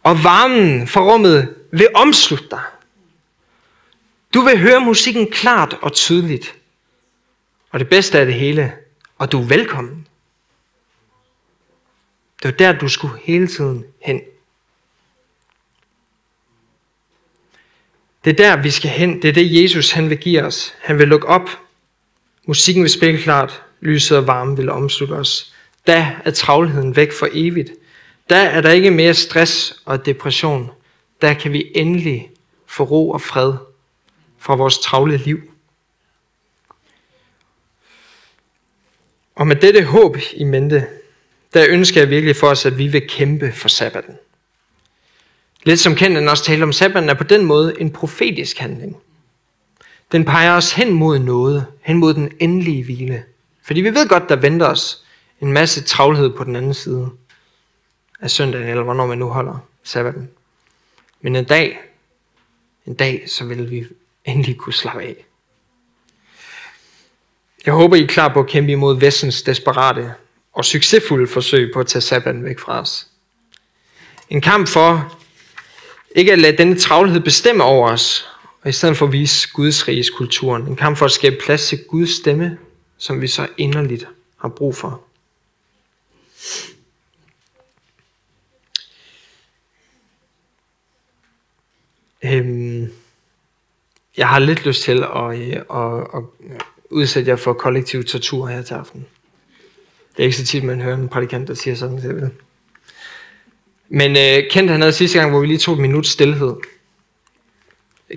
og 0.03 0.25
varmen 0.25 0.89
fra 0.89 1.01
rummet 1.01 1.55
vil 1.71 1.89
omslutte 1.95 2.47
dig. 2.51 2.63
Du 4.35 4.41
vil 4.41 4.59
høre 4.59 4.81
musikken 4.81 5.31
klart 5.31 5.79
og 5.83 5.93
tydeligt. 5.93 6.55
Og 7.71 7.81
det 7.81 7.89
bedste 7.89 8.19
af 8.19 8.27
det 8.27 8.35
hele, 8.35 8.73
og 9.19 9.33
du 9.33 9.43
er 9.43 9.47
velkommen. 9.47 10.07
Det 12.43 12.51
var 12.51 12.57
der, 12.57 12.73
du 12.73 12.89
skulle 12.89 13.19
hele 13.23 13.47
tiden 13.47 13.85
hen. 14.01 14.21
Det 18.25 18.31
er 18.31 18.35
der, 18.35 18.63
vi 18.63 18.71
skal 18.71 18.91
hen. 18.91 19.23
Det 19.23 19.29
er 19.29 19.33
det, 19.33 19.63
Jesus 19.63 19.91
han 19.91 20.11
vil 20.11 20.19
give 20.19 20.43
os. 20.43 20.75
Han 20.81 20.99
vil 20.99 21.09
lukke 21.09 21.27
op. 21.29 21.51
Musikken 22.47 22.83
vil 22.83 22.91
spille 22.91 23.23
klart. 23.23 23.63
Lyset 23.81 24.19
og 24.19 24.27
varmen 24.27 24.57
vil 24.57 24.71
omslutte 24.71 25.13
os. 25.13 25.55
Da 25.87 26.17
er 26.25 26.31
travlheden 26.31 26.97
væk 26.97 27.13
for 27.13 27.29
evigt. 27.33 27.71
Der 28.33 28.39
er 28.39 28.61
der 28.61 28.71
ikke 28.71 28.91
mere 28.91 29.15
stress 29.15 29.83
og 29.85 30.07
depression. 30.07 30.71
Der 31.21 31.35
kan 31.35 31.53
vi 31.53 31.73
endelig 31.75 32.31
få 32.67 32.85
ro 32.85 33.11
og 33.11 33.21
fred 33.21 33.55
fra 34.39 34.55
vores 34.55 34.79
travle 34.79 35.17
liv. 35.17 35.41
Og 39.35 39.47
med 39.47 39.57
dette 39.57 39.85
håb 39.85 40.17
i 40.35 40.45
mente, 40.45 40.87
der 41.55 41.67
ønsker 41.69 42.01
jeg 42.01 42.11
virkelig 42.11 42.37
for 42.37 42.47
os, 42.47 42.67
at 42.67 42.79
vi 42.79 42.87
vil 42.87 43.09
kæmpe 43.09 43.53
for 43.53 43.69
sabbaten. 43.69 44.15
Lidt 45.65 45.81
som 45.81 45.95
Kenden 45.95 46.29
også 46.29 46.45
talte 46.45 46.63
om, 46.65 46.73
sabbaten 46.73 47.09
er 47.09 47.15
på 47.15 47.25
den 47.25 47.45
måde 47.45 47.81
en 47.81 47.93
profetisk 47.93 48.59
handling. 48.59 48.97
Den 50.13 50.25
peger 50.25 50.57
os 50.57 50.73
hen 50.73 50.93
mod 50.93 51.19
noget, 51.19 51.67
hen 51.83 51.97
mod 51.97 52.15
den 52.15 52.33
endelige 52.41 52.85
hvile. 52.85 53.25
Fordi 53.63 53.81
vi 53.81 53.95
ved 53.95 54.09
godt, 54.09 54.29
der 54.29 54.37
venter 54.37 54.67
os 54.67 55.05
en 55.41 55.53
masse 55.53 55.83
travlhed 55.83 56.31
på 56.31 56.45
den 56.45 56.57
anden 56.57 56.75
side 56.75 57.11
af 58.23 58.31
søndagen, 58.31 58.69
eller 58.69 58.83
hvornår 58.83 59.07
man 59.07 59.19
nu 59.19 59.29
holder 59.29 59.59
sabbaten. 59.83 60.31
Men 61.21 61.37
en 61.37 61.45
dag, 61.45 61.81
en 62.87 62.95
dag, 62.95 63.25
så 63.27 63.45
vil 63.45 63.71
vi 63.71 63.87
endelig 64.25 64.57
kunne 64.57 64.73
slappe 64.73 65.03
af. 65.03 65.27
Jeg 67.67 67.75
håber, 67.75 67.97
I 67.97 68.03
er 68.03 68.07
klar 68.07 68.33
på 68.33 68.41
at 68.41 68.47
kæmpe 68.47 68.73
imod 68.73 69.01
vestens 69.01 69.43
desperate 69.43 70.15
og 70.53 70.65
succesfulde 70.65 71.27
forsøg 71.27 71.71
på 71.75 71.81
at 71.81 71.87
tage 71.87 72.03
sabbaten 72.03 72.45
væk 72.45 72.59
fra 72.59 72.81
os. 72.81 73.07
En 74.31 74.41
kamp 74.41 74.69
for 74.69 75.19
ikke 76.17 76.33
at 76.33 76.39
lade 76.39 76.57
denne 76.57 76.79
travlhed 76.79 77.21
bestemme 77.21 77.65
over 77.65 77.91
os, 77.91 78.29
og 78.63 78.69
i 78.69 78.73
stedet 78.73 78.97
for 78.97 79.07
at 79.07 79.13
vise 79.13 79.49
Guds 79.53 79.89
riges 79.89 80.11
kulturen. 80.11 80.67
En 80.67 80.77
kamp 80.77 80.97
for 80.97 81.05
at 81.05 81.13
skabe 81.13 81.37
plads 81.45 81.69
til 81.69 81.85
Guds 81.89 82.11
stemme, 82.11 82.59
som 82.99 83.21
vi 83.21 83.29
så 83.29 83.49
inderligt 83.59 84.07
har 84.37 84.49
brug 84.49 84.77
for. 84.77 85.03
Øhm, 92.25 92.93
jeg 94.17 94.29
har 94.29 94.39
lidt 94.39 94.67
lyst 94.67 94.83
til 94.83 95.05
at, 95.05 95.39
øh, 95.39 95.57
at, 95.75 96.07
at, 96.15 96.23
udsætte 96.91 97.31
jer 97.31 97.37
for 97.37 97.53
kollektiv 97.53 98.05
tortur 98.05 98.47
her 98.47 98.63
til 98.63 98.75
aften. 98.75 99.07
Det 100.17 100.19
er 100.19 100.25
ikke 100.25 100.37
så 100.37 100.45
tit, 100.45 100.65
man 100.65 100.81
hører 100.81 100.97
en 100.97 101.09
prædikant, 101.09 101.49
der 101.49 101.55
siger 101.55 101.75
sådan, 101.75 101.97
det 101.97 102.31
Men 103.89 104.11
øh, 104.11 104.51
Kent 104.51 104.71
han 104.71 104.81
havde 104.81 104.93
sidste 104.93 105.19
gang, 105.19 105.31
hvor 105.31 105.41
vi 105.41 105.47
lige 105.47 105.59
tog 105.59 105.75
et 105.75 105.81
minut 105.81 106.07
stillhed. 106.07 106.55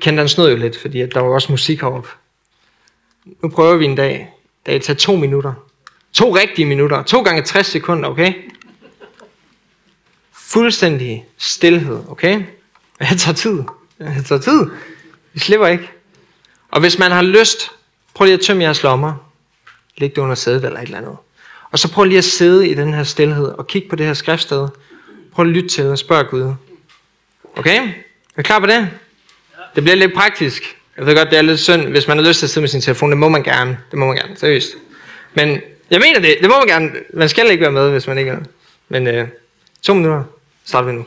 Kent 0.02 0.18
han 0.18 0.30
snød 0.30 0.50
jo 0.50 0.58
lidt, 0.58 0.78
fordi 0.78 1.02
at 1.02 1.14
der 1.14 1.20
var 1.20 1.30
også 1.30 1.52
musik 1.52 1.82
heroppe. 1.82 2.10
Nu 3.26 3.50
prøver 3.50 3.76
vi 3.76 3.86
en 3.86 3.96
dag. 3.96 4.30
Det 4.66 4.82
tager 4.82 4.98
to 4.98 5.16
minutter. 5.16 5.54
To 6.14 6.36
rigtige 6.36 6.66
minutter. 6.66 7.04
To 7.04 7.22
gange 7.22 7.42
60 7.42 7.68
sekunder, 7.68 8.10
okay? 8.10 8.34
Fuldstændig 10.32 11.26
stillhed, 11.38 12.00
okay? 12.10 12.44
Jeg 13.00 13.18
tager 13.18 13.36
tid. 13.36 13.64
Det 14.00 14.26
tager 14.26 14.42
tid. 14.42 14.66
Vi 15.34 15.40
slipper 15.40 15.68
ikke. 15.68 15.92
Og 16.72 16.80
hvis 16.80 17.00
man 17.00 17.12
har 17.12 17.22
lyst, 17.22 17.72
prøv 18.14 18.26
lige 18.26 18.34
at 18.34 18.42
tømme 18.42 18.64
jeres 18.64 18.84
lommer. 18.84 19.32
Læg 19.98 20.16
det 20.16 20.22
under 20.22 20.36
sædet 20.36 20.66
eller 20.66 20.80
et 20.80 20.84
eller 20.84 20.98
andet. 20.98 21.18
Og 21.72 21.80
så 21.80 21.92
prøv 21.92 22.04
lige 22.04 22.18
at 22.18 22.24
sidde 22.24 22.70
i 22.70 22.74
den 22.74 22.94
her 22.94 23.04
stillhed 23.04 23.46
og 23.46 23.68
kigge 23.68 23.90
på 23.90 23.96
det 23.96 24.06
her 24.06 24.14
skriftsted. 24.14 24.68
Prøv 25.32 25.46
at 25.46 25.52
lytte 25.52 25.70
til 25.70 25.86
og 25.86 25.98
spørg 25.98 26.30
Gud. 26.30 26.54
Okay? 27.58 27.88
Er 28.36 28.40
I 28.40 28.44
klar 28.44 28.60
på 28.60 28.66
det? 28.66 28.90
Det 29.76 29.84
bliver 29.84 29.96
lidt 29.96 30.14
praktisk. 30.14 30.78
Jeg 30.98 31.06
ved 31.06 31.16
godt, 31.16 31.30
det 31.30 31.38
er 31.38 31.42
lidt 31.42 31.60
synd, 31.60 31.82
hvis 31.88 32.08
man 32.08 32.18
har 32.18 32.26
lyst 32.26 32.40
til 32.40 32.46
at 32.46 32.50
sidde 32.50 32.62
med 32.62 32.70
sin 32.70 32.82
telefon. 32.82 33.10
Det 33.10 33.18
må 33.18 33.30
man 33.30 33.44
gerne. 33.44 33.78
Det 33.92 34.00
må 34.00 34.06
man 34.06 34.16
gerne, 34.16 34.38
seriøst. 34.38 34.78
Men 35.34 35.62
jeg 35.90 36.00
mener 36.00 36.20
det. 36.20 36.38
Det 36.42 36.50
må 36.50 36.58
man 36.60 36.68
gerne. 36.68 36.92
Man 37.14 37.30
skal 37.30 37.52
ikke 37.52 37.62
være 37.62 37.72
med, 37.72 37.92
hvis 37.92 38.08
man 38.08 38.18
ikke 38.18 38.32
er. 38.32 38.40
Men 38.90 39.08
øh, 39.08 39.28
to 39.82 39.94
minutter. 39.94 40.24
Starter 40.66 40.88
vi 40.88 40.94
nu. 40.94 41.06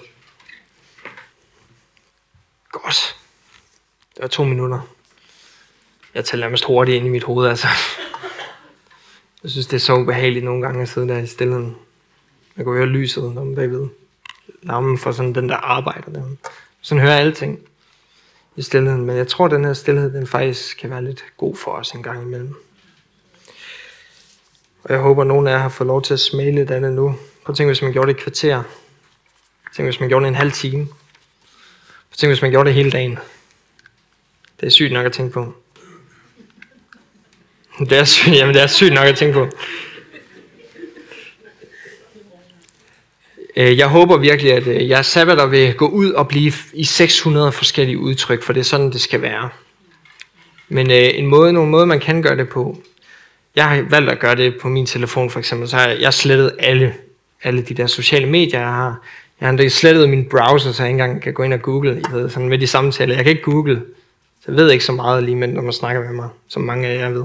Godt. 2.72 3.16
Det 4.14 4.22
var 4.22 4.28
to 4.28 4.44
minutter. 4.44 4.80
Jeg 6.14 6.24
taler 6.24 6.46
nærmest 6.46 6.64
hurtigt 6.64 6.96
ind 6.96 7.06
i 7.06 7.08
mit 7.08 7.22
hoved, 7.24 7.48
altså. 7.48 7.68
Jeg 9.42 9.50
synes, 9.50 9.66
det 9.66 9.76
er 9.76 9.80
så 9.80 9.94
ubehageligt 9.94 10.44
nogle 10.44 10.62
gange 10.62 10.82
at 10.82 10.88
sidde 10.88 11.08
der 11.08 11.18
i 11.18 11.26
stillheden. 11.26 11.76
Jeg 12.56 12.64
kan 12.64 12.74
høre 12.74 12.86
lyset 12.86 13.24
om 13.24 13.54
bagved. 13.54 13.88
Larmen 14.62 14.98
for 14.98 15.12
sådan 15.12 15.34
den 15.34 15.48
der 15.48 15.56
arbejder 15.56 16.12
der. 16.12 16.22
Sådan 16.80 17.02
hører 17.02 17.12
jeg 17.12 17.22
alting 17.22 17.58
i 18.56 18.62
stillheden. 18.62 19.04
Men 19.04 19.16
jeg 19.16 19.28
tror, 19.28 19.44
at 19.44 19.50
den 19.50 19.64
her 19.64 19.72
stillhed, 19.72 20.12
den 20.12 20.26
faktisk 20.26 20.76
kan 20.76 20.90
være 20.90 21.04
lidt 21.04 21.24
god 21.36 21.56
for 21.56 21.70
os 21.70 21.90
en 21.90 22.02
gang 22.02 22.22
imellem. 22.22 22.54
Og 24.84 24.92
jeg 24.92 25.00
håber, 25.00 25.22
at 25.22 25.28
nogen 25.28 25.46
af 25.46 25.52
jer 25.52 25.58
har 25.58 25.68
fået 25.68 25.86
lov 25.86 26.02
til 26.02 26.14
at 26.14 26.20
smage 26.20 26.52
lidt 26.52 26.70
af 26.70 26.80
det 26.80 26.92
nu. 26.92 27.16
Prøv 27.44 27.52
at 27.52 27.56
tænke, 27.56 27.68
hvis 27.68 27.82
man 27.82 27.92
gjorde 27.92 28.12
det 28.12 28.18
i 28.18 28.22
kvarter. 28.22 28.62
Tænk, 29.76 29.86
hvis 29.86 30.00
man 30.00 30.08
gjorde 30.08 30.24
det 30.24 30.28
en 30.28 30.34
halv 30.34 30.52
time. 30.52 30.88
Tænk, 32.18 32.30
hvis 32.30 32.42
man 32.42 32.50
gjorde 32.50 32.66
det 32.66 32.74
hele 32.74 32.90
dagen. 32.90 33.18
Det 34.60 34.66
er 34.66 34.70
sygt 34.70 34.92
nok 34.92 35.06
at 35.06 35.12
tænke 35.12 35.32
på. 35.32 35.54
Det 37.78 37.92
er, 37.92 38.04
sygt, 38.04 38.34
jamen, 38.34 38.54
det 38.54 38.62
er 38.62 38.66
sygt 38.66 38.92
nok 38.92 39.06
at 39.06 39.16
tænke 39.16 39.32
på. 39.32 39.48
Øh, 43.56 43.78
jeg 43.78 43.88
håber 43.88 44.16
virkelig, 44.16 44.52
at 44.52 44.66
jeg 44.66 44.88
jeres 44.88 45.06
sabbater 45.06 45.46
vil 45.46 45.74
gå 45.74 45.88
ud 45.88 46.12
og 46.12 46.28
blive 46.28 46.52
i 46.72 46.84
600 46.84 47.52
forskellige 47.52 47.98
udtryk, 47.98 48.42
for 48.42 48.52
det 48.52 48.60
er 48.60 48.64
sådan, 48.64 48.92
det 48.92 49.00
skal 49.00 49.22
være. 49.22 49.48
Men 50.68 50.90
øh, 50.90 51.08
en 51.12 51.26
måde, 51.26 51.52
nogle 51.52 51.70
måde, 51.70 51.86
man 51.86 52.00
kan 52.00 52.22
gøre 52.22 52.36
det 52.36 52.48
på. 52.48 52.82
Jeg 53.56 53.68
har 53.68 53.82
valgt 53.82 54.10
at 54.10 54.18
gøre 54.18 54.36
det 54.36 54.58
på 54.60 54.68
min 54.68 54.86
telefon 54.86 55.30
for 55.30 55.38
eksempel, 55.38 55.68
så 55.68 55.76
har 55.76 55.88
jeg, 55.88 56.00
jeg 56.00 56.14
slettet 56.14 56.56
alle, 56.58 56.94
alle 57.42 57.62
de 57.62 57.74
der 57.74 57.86
sociale 57.86 58.26
medier, 58.26 58.60
jeg 58.60 58.68
har. 58.68 59.00
Jeg 59.40 59.48
har 59.48 59.68
slettet 59.68 60.08
min 60.08 60.28
browser, 60.28 60.72
så 60.72 60.82
jeg 60.82 60.90
ikke 60.90 61.02
engang 61.02 61.22
kan 61.22 61.32
gå 61.32 61.42
ind 61.42 61.54
og 61.54 61.62
google, 61.62 62.00
I 62.00 62.12
ved, 62.12 62.30
sådan 62.30 62.48
med 62.48 62.58
de 62.58 62.66
samtaler. 62.66 63.14
Jeg 63.14 63.24
kan 63.24 63.30
ikke 63.30 63.42
google, 63.42 63.82
så 64.40 64.44
jeg 64.48 64.56
ved 64.56 64.70
ikke 64.70 64.84
så 64.84 64.92
meget 64.92 65.24
lige, 65.24 65.36
men 65.36 65.50
når 65.50 65.62
man 65.62 65.72
snakker 65.72 66.04
med 66.04 66.12
mig, 66.12 66.28
som 66.48 66.62
mange 66.62 66.88
af 66.88 66.98
jer 66.98 67.10
ved. 67.10 67.24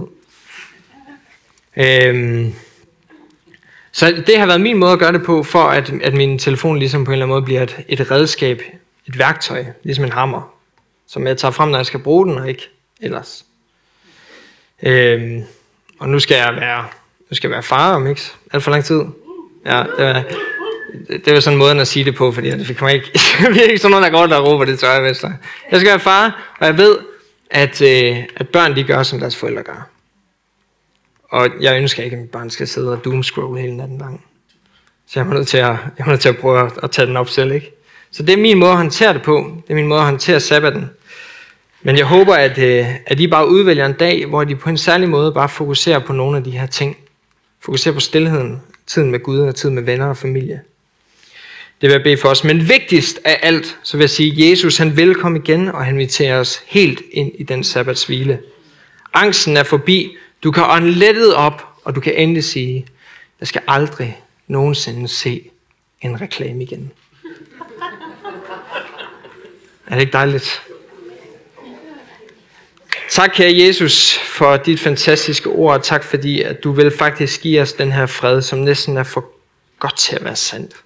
Øhm, 1.78 2.54
så 3.91 4.23
det 4.28 4.38
har 4.38 4.45
været 4.45 4.62
min 4.62 4.78
måde 4.78 4.91
at 4.91 4.99
gøre 4.99 5.12
det 5.12 5.23
på, 5.23 5.43
for 5.43 5.63
at, 5.63 5.93
at 6.02 6.13
min 6.13 6.39
telefon 6.39 6.80
ligesom 6.80 7.06
på 7.06 7.12
en 7.12 7.13
eller 7.13 7.26
anden 7.26 7.34
måde 7.34 7.45
bliver 7.45 7.63
et, 7.63 7.78
et 7.88 8.12
redskab, 8.12 8.62
et 9.08 9.19
værktøj, 9.19 9.65
ligesom 9.84 10.06
en 10.06 10.12
hammer, 10.12 10.54
som 11.08 11.28
jeg 11.28 11.38
tager 11.38 11.52
frem, 11.52 11.69
når 11.69 11.78
jeg 11.78 11.86
skal 11.86 11.99
bruge 11.99 12.28
den, 12.28 12.38
og 12.38 12.49
ikke 12.49 12.69
ellers. 13.02 13.45
Øhm, 14.84 15.43
og 15.99 16.10
nu 16.10 16.19
skal 16.19 16.36
jeg 16.36 16.56
være, 16.56 16.86
nu 17.30 17.36
skal 17.36 17.47
jeg 17.47 17.54
være 17.54 17.63
far 17.63 17.95
om 17.95 18.08
ikke 18.08 18.21
alt 18.54 18.63
for 18.63 18.71
lang 18.71 18.86
tid. 18.86 19.02
Ja, 19.65 19.84
det 19.97 20.06
var, 20.06 20.23
det 21.26 21.34
var 21.34 21.39
sådan 21.39 21.56
en 21.56 21.60
måde 21.60 21.82
at 21.82 21.88
sige 21.88 22.06
det 22.06 22.15
på, 22.15 22.32
fordi 22.32 22.50
det 22.50 22.78
kommer 22.78 22.93
ikke, 22.93 23.12
vi 23.54 23.60
er 23.60 23.63
ikke 23.63 23.78
sådan 23.78 23.91
nogen, 23.91 24.04
der 24.04 24.19
går 24.19 24.28
der 24.28 24.36
og 24.36 24.48
råber 24.48 24.65
det 24.65 24.80
tør 24.80 24.93
jeg 24.93 25.04
vest. 25.04 25.24
Jeg 25.72 25.80
skal 25.80 25.89
være 25.89 26.00
far, 26.00 26.54
og 26.60 26.65
jeg 26.65 26.78
ved, 26.78 26.98
at, 27.52 27.82
øh, 27.82 28.17
at 28.36 28.50
børn 28.50 28.76
de 28.76 28.84
gør, 28.84 29.04
som 29.04 29.19
deres 29.19 29.36
forældre 29.36 29.63
gør. 29.63 29.89
Og 31.30 31.50
jeg 31.62 31.78
ønsker 31.78 32.04
ikke, 32.04 32.15
at 32.15 32.22
mit 32.22 32.32
barn 32.32 32.50
skal 32.50 32.67
sidde 32.67 32.91
og 32.91 33.06
doomscroll 33.06 33.60
hele 33.60 33.78
natten 33.78 33.98
lang. 33.98 34.26
Så 35.08 35.19
jeg 35.19 35.28
er 35.30 35.34
nødt 35.34 35.48
til 35.48 35.58
at, 35.58 35.63
jeg 35.63 35.78
er 35.98 36.10
nødt 36.10 36.22
til 36.22 36.30
at 36.30 36.38
prøve 36.38 36.65
at, 36.65 36.72
at 36.84 36.91
tage 36.91 37.06
den 37.06 37.17
op 37.17 37.30
selv, 37.30 37.52
ikke? 37.52 37.72
Så 38.12 38.24
det 38.24 38.34
er 38.34 38.38
min 38.38 38.60
måde 38.60 38.72
at 38.72 38.78
håndtere 38.78 39.13
det 39.13 39.22
på. 39.22 39.52
Det 39.67 39.72
er 39.72 39.76
min 39.76 39.88
måde 39.88 40.00
at 40.00 40.06
håndtere 40.06 40.39
sabbaten. 40.39 40.89
Men 41.82 41.98
jeg 41.98 42.06
håber, 42.06 42.34
at, 42.34 42.58
øh, 42.58 42.86
at 43.06 43.19
I 43.19 43.28
bare 43.28 43.48
udvælger 43.48 43.86
en 43.86 43.93
dag, 43.93 44.26
hvor 44.26 44.43
de 44.43 44.56
på 44.56 44.69
en 44.69 44.78
særlig 44.78 45.10
måde 45.10 45.32
bare 45.32 45.50
fokuserer 45.50 46.00
på 46.00 46.13
nogle 46.13 46.38
af 46.38 46.43
de 46.43 46.52
her 46.52 46.65
ting. 46.65 46.98
Fokuserer 47.62 47.93
på 47.93 48.00
stillheden, 48.00 48.62
tiden 48.88 49.12
med 49.12 49.19
Gud 49.19 49.39
og 49.39 49.56
tiden 49.56 49.76
med 49.76 49.84
venner 49.84 50.06
og 50.06 50.17
familie. 50.17 50.62
Det 51.84 51.89
vil 51.89 51.96
jeg 51.96 52.04
bede 52.04 52.17
for 52.17 52.30
os. 52.30 52.43
Men 52.43 52.69
vigtigst 52.69 53.19
af 53.24 53.39
alt, 53.41 53.78
så 53.84 53.98
vil 53.98 54.04
jeg 54.04 54.10
sige, 54.10 54.32
at 54.32 54.50
Jesus 54.50 54.78
han 54.78 54.98
vil 54.98 55.15
komme 55.15 55.39
igen, 55.39 55.67
og 55.67 55.86
han 55.86 55.96
inviterer 55.96 56.39
os 56.39 56.62
helt 56.65 57.02
ind 57.12 57.32
i 57.36 57.43
den 57.43 57.63
sabbatshvile. 57.63 58.39
Angsten 59.13 59.58
er 59.58 59.63
forbi, 59.63 60.17
du 60.43 60.52
kan 60.52 60.63
ånde 60.69 60.91
lettet 60.91 61.36
op, 61.36 61.67
og 61.84 61.96
du 61.96 62.02
kan 62.02 62.13
endelig 62.15 62.43
sige, 62.43 62.86
jeg 63.39 63.48
skal 63.48 63.62
aldrig 63.67 64.22
nogensinde 64.48 65.08
se 65.08 65.50
en 66.02 66.22
reklame 66.22 66.63
igen. 66.63 66.91
Er 69.88 69.93
det 69.93 70.02
ikke 70.02 70.13
dejligt? 70.13 70.62
Tak, 73.10 73.32
kære 73.34 73.58
Jesus, 73.58 74.17
for 74.17 74.58
dit 74.58 74.80
fantastiske 74.80 75.50
ord, 75.50 75.78
og 75.78 75.84
tak 75.84 76.04
fordi, 76.04 76.41
at 76.41 76.63
du 76.63 76.72
vil 76.72 76.91
faktisk 76.98 77.41
give 77.41 77.62
os 77.62 77.74
den 77.74 77.91
her 77.91 78.06
fred, 78.06 78.41
som 78.41 78.60
næsten 78.60 78.98
er 78.98 79.04
for 79.04 79.26
godt 79.80 79.98
til 79.98 80.15
at 80.15 80.24
være 80.24 80.36
sandt. 80.36 80.83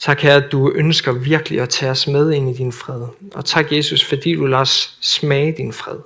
Tak, 0.00 0.20
Herre, 0.20 0.44
at 0.44 0.52
du 0.52 0.72
ønsker 0.72 1.12
virkelig 1.12 1.60
at 1.60 1.68
tage 1.68 1.90
os 1.90 2.06
med 2.06 2.32
ind 2.32 2.50
i 2.50 2.54
din 2.54 2.72
fred. 2.72 3.06
Og 3.34 3.44
tak, 3.44 3.72
Jesus, 3.72 4.04
fordi 4.04 4.34
du 4.34 4.46
lader 4.46 4.60
os 4.60 4.98
smage 5.00 5.52
din 5.52 5.72
fred. 5.72 5.98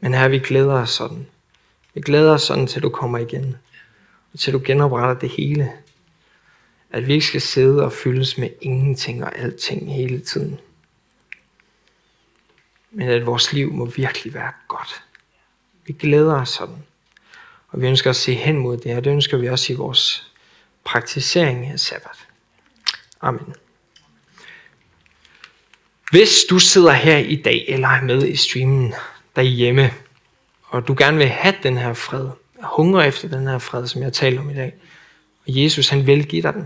Men 0.00 0.14
her 0.14 0.28
vi 0.28 0.38
glæder 0.38 0.72
os 0.72 0.90
sådan. 0.90 1.26
Vi 1.94 2.00
glæder 2.00 2.32
os 2.32 2.42
sådan, 2.42 2.66
til 2.66 2.82
du 2.82 2.88
kommer 2.88 3.18
igen. 3.18 3.56
Og 4.32 4.38
til 4.38 4.52
du 4.52 4.60
genopretter 4.64 5.14
det 5.20 5.30
hele. 5.30 5.72
At 6.90 7.06
vi 7.06 7.12
ikke 7.12 7.26
skal 7.26 7.40
sidde 7.40 7.84
og 7.84 7.92
fyldes 7.92 8.38
med 8.38 8.50
ingenting 8.60 9.24
og 9.24 9.38
alting 9.38 9.94
hele 9.94 10.20
tiden. 10.20 10.60
Men 12.90 13.08
at 13.08 13.26
vores 13.26 13.52
liv 13.52 13.72
må 13.72 13.84
virkelig 13.84 14.34
være 14.34 14.52
godt. 14.68 15.02
Vi 15.86 15.92
glæder 15.92 16.40
os 16.40 16.48
sådan. 16.48 16.84
Og 17.68 17.80
vi 17.80 17.86
ønsker 17.86 18.10
at 18.10 18.16
se 18.16 18.34
hen 18.34 18.58
mod 18.58 18.76
det, 18.76 18.96
og 18.96 19.04
det 19.04 19.10
ønsker 19.10 19.36
vi 19.36 19.48
også 19.48 19.72
i 19.72 19.76
vores 19.76 20.32
praktisering 20.84 21.66
af 21.66 21.80
sabbat. 21.80 22.23
Amen. 23.24 23.54
Hvis 26.10 26.44
du 26.50 26.58
sidder 26.58 26.92
her 26.92 27.18
i 27.18 27.36
dag 27.36 27.64
eller 27.68 27.88
er 27.88 28.02
med 28.02 28.26
i 28.26 28.36
streamen, 28.36 28.94
derhjemme, 29.36 29.90
og 30.64 30.88
du 30.88 30.94
gerne 30.98 31.16
vil 31.16 31.28
have 31.28 31.54
den 31.62 31.76
her 31.76 31.94
fred, 31.94 32.28
hunger 32.62 33.02
efter 33.02 33.28
den 33.28 33.46
her 33.46 33.58
fred, 33.58 33.86
som 33.86 34.02
jeg 34.02 34.12
taler 34.12 34.40
om 34.40 34.50
i 34.50 34.54
dag, 34.54 34.74
og 35.38 35.44
Jesus 35.46 35.88
han 35.88 36.06
vil 36.06 36.26
give 36.26 36.42
dig 36.42 36.54
den, 36.54 36.64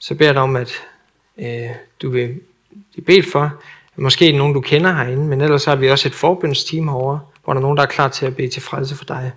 så 0.00 0.14
beder 0.14 0.28
jeg 0.28 0.34
dig 0.34 0.42
om, 0.42 0.56
at 0.56 0.72
øh, 1.38 1.70
du 2.02 2.10
vil 2.10 2.40
blive 2.92 3.04
bedt 3.04 3.32
for, 3.32 3.62
måske 3.96 4.32
nogen 4.32 4.54
du 4.54 4.60
kender 4.60 4.92
herinde, 4.92 5.24
men 5.24 5.40
ellers 5.40 5.64
har 5.64 5.76
vi 5.76 5.90
også 5.90 6.08
et 6.08 6.14
forbundsteam 6.14 6.88
herovre, 6.88 7.20
hvor 7.44 7.52
der 7.52 7.60
er 7.60 7.62
nogen, 7.62 7.76
der 7.76 7.82
er 7.82 7.86
klar 7.86 8.08
til 8.08 8.26
at 8.26 8.36
bede 8.36 8.48
til 8.48 8.62
frelse 8.62 8.96
for 8.96 9.04
dig. 9.04 9.32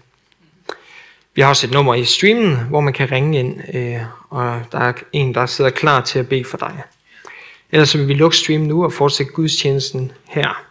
Vi 1.36 1.41
har 1.41 1.50
også 1.50 1.67
et 1.67 1.74
nummer 1.74 1.96
i 1.96 2.06
streamen, 2.06 2.58
hvor 2.69 2.82
man 2.82 2.93
kan 2.93 3.12
ringe 3.12 3.39
ind, 3.39 3.76
øh, 3.76 4.02
og 4.30 4.62
der 4.72 4.80
er 4.80 4.93
en, 5.12 5.34
der 5.34 5.46
sidder 5.46 5.72
klar 5.72 6.02
til 6.02 6.19
at 6.19 6.30
bede 6.30 6.46
for 6.46 6.58
dig. 6.58 6.82
Ellers 7.72 7.89
så 7.89 7.98
vil 7.98 8.08
vi 8.08 8.13
lukke 8.13 8.38
streamen 8.38 8.67
nu 8.67 8.84
og 8.84 8.93
fortsætte 8.93 9.34
gudstjenesten 9.34 10.12
her. 10.28 10.65